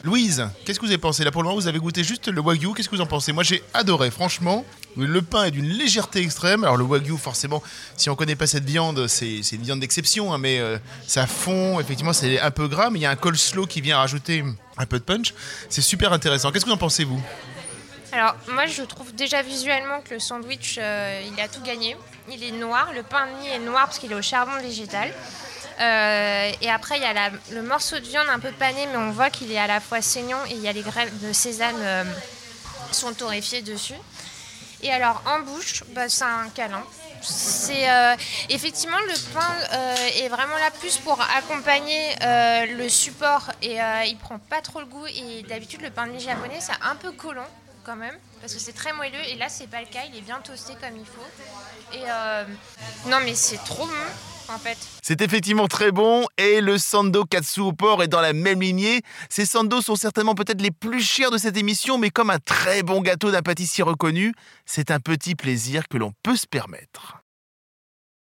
Louise, 0.06 0.48
qu'est-ce 0.64 0.80
que 0.80 0.86
vous 0.86 0.92
avez 0.92 1.00
pensé 1.00 1.24
Là 1.24 1.32
pour 1.32 1.42
le 1.42 1.48
moment, 1.48 1.60
vous 1.60 1.68
avez 1.68 1.80
goûté 1.80 2.04
juste 2.04 2.28
le 2.28 2.40
wagyu. 2.40 2.76
Qu'est-ce 2.76 2.88
que 2.88 2.96
vous 2.96 3.02
en 3.02 3.08
pensez 3.08 3.34
Moi, 3.34 3.42
j'ai 3.42 3.64
adoré, 3.74 4.12
franchement. 4.12 4.64
Le 4.96 5.20
pain 5.24 5.46
est 5.46 5.52
d'une 5.52 5.68
légèreté 5.68 6.22
extrême. 6.22 6.64
Alors 6.64 6.78
le 6.78 6.84
wagyu, 6.84 7.18
forcément, 7.18 7.64
si 7.98 8.12
on 8.12 8.16
connaît 8.16 8.36
pas 8.36 8.46
cette 8.46 8.66
viande, 8.66 9.08
c'est 9.08 9.42
c'est 9.42 9.56
une 9.56 9.64
viande 9.64 9.80
d'exception, 9.80 10.32
hein, 10.32 10.38
mais 10.38 10.60
euh, 10.60 10.78
ça 11.08 11.26
fond. 11.26 11.80
Effectivement, 11.80 12.14
c'est 12.14 12.40
un 12.40 12.52
peu 12.52 12.68
gras, 12.68 12.92
mais 12.92 13.00
il 13.00 13.02
y 13.02 13.08
a 13.08 13.10
un 13.10 13.16
coleslaw 13.16 13.66
qui 13.66 13.82
vient 13.82 13.98
rajouter 13.98 14.46
un 14.78 14.86
peu 14.86 15.00
de 15.00 15.04
punch. 15.04 15.34
C'est 15.70 15.82
super 15.82 16.14
intéressant. 16.14 16.52
Qu'est-ce 16.52 16.66
que 16.66 16.70
vous 16.70 16.76
en 16.76 16.78
pensez 16.78 17.04
vous 17.04 17.20
Alors, 18.12 18.36
moi, 18.54 18.68
je 18.68 18.84
trouve 18.84 19.12
déjà 19.16 19.42
visuellement 19.42 20.02
que 20.08 20.14
le 20.14 20.20
sandwich, 20.20 20.78
euh, 20.78 21.20
il 21.34 21.42
a 21.42 21.48
tout 21.48 21.64
gagné. 21.64 21.98
Il 22.32 22.44
est 22.44 22.52
noir, 22.52 22.92
le 22.94 23.02
pain 23.02 23.26
de 23.26 23.42
mie 23.42 23.48
est 23.48 23.60
noir 23.60 23.86
parce 23.86 23.98
qu'il 23.98 24.12
est 24.12 24.16
au 24.16 24.22
charbon 24.22 24.56
végétal. 24.62 25.12
Euh, 25.80 26.52
et 26.62 26.70
après, 26.70 26.98
il 26.98 27.02
y 27.02 27.06
a 27.06 27.30
le 27.52 27.62
morceau 27.62 28.00
de 28.00 28.06
viande 28.06 28.28
un 28.30 28.40
peu 28.40 28.52
pané, 28.52 28.88
mais 28.88 28.98
on 28.98 29.12
voit 29.12 29.30
qu'il 29.30 29.52
est 29.52 29.58
à 29.58 29.68
la 29.68 29.80
fois 29.80 30.02
saignant 30.02 30.44
et 30.46 30.54
il 30.54 30.62
y 30.62 30.68
a 30.68 30.72
les 30.72 30.82
graines 30.82 31.12
de 31.22 31.34
sésame 31.34 31.76
euh, 31.82 32.04
sont 32.92 33.14
torréfiées 33.14 33.62
dessus. 33.62 33.96
Et 34.82 34.92
alors, 34.92 35.22
en 35.26 35.40
bouche, 35.40 35.84
bah, 35.94 36.08
c'est 36.08 36.24
un 36.24 36.50
câlin. 36.54 36.84
Euh, 37.72 38.16
effectivement 38.50 39.00
le 39.00 39.34
pain 39.34 39.56
euh, 39.74 39.96
est 40.24 40.28
vraiment 40.28 40.58
là 40.58 40.70
plus 40.80 40.98
pour 40.98 41.20
accompagner 41.36 42.14
le 42.22 42.88
support 42.88 43.50
et 43.64 43.80
il 44.06 44.18
prend 44.18 44.38
pas 44.38 44.62
trop 44.62 44.80
le 44.80 44.86
goût. 44.86 45.08
Et 45.08 45.42
d'habitude 45.42 45.82
le 45.82 45.90
pain 45.90 46.06
de 46.06 46.12
mie 46.12 46.20
japonais 46.20 46.60
c'est 46.60 46.74
un 46.84 46.96
peu 46.96 47.12
collant 47.14 47.48
quand 47.84 47.96
même 47.96 48.16
parce 48.42 48.54
que 48.54 48.60
c'est 48.60 48.74
très 48.74 48.94
moelleux. 48.94 49.24
Et 49.30 49.38
là 49.38 49.50
c'est 49.50 49.66
pas 49.66 49.80
le 49.80 49.88
cas. 49.88 50.02
Il 50.08 50.16
est 50.16 50.22
bien 50.22 50.40
toasté 50.42 50.74
comme 50.74 50.98
il 50.98 51.06
faut. 51.06 51.98
Et 51.98 52.04
non 53.10 53.18
mais 53.24 53.34
c'est 53.34 53.64
trop 53.64 53.88
bon 53.88 54.35
C'est 55.02 55.22
effectivement 55.22 55.68
très 55.68 55.92
bon 55.92 56.26
et 56.38 56.62
le 56.62 56.78
Sando 56.78 57.26
Katsu 57.26 57.62
au 57.62 57.74
porc 57.74 58.04
est 58.04 58.08
dans 58.08 58.22
la 58.22 58.34
même 58.34 58.62
lignée. 58.62 59.02
Ces 59.30 59.46
sandos 59.46 59.82
sont 59.82 59.96
certainement 59.96 60.36
peut-être 60.36 60.62
les 60.62 60.72
plus 60.72 61.02
chers 61.02 61.32
de 61.32 61.38
cette 61.38 61.58
émission, 61.58 61.98
mais 61.98 62.10
comme 62.10 62.30
un 62.30 62.40
très 62.40 62.84
bon 62.84 63.02
gâteau 63.02 63.32
d'un 63.32 63.42
pâtissier 63.42 63.84
reconnu, 63.84 64.34
c'est 64.66 64.92
un 64.92 65.00
petit 65.00 65.36
plaisir 65.36 65.88
que 65.88 65.98
l'on 65.98 66.14
peut 66.24 66.36
se 66.36 66.48
permettre. 66.48 67.25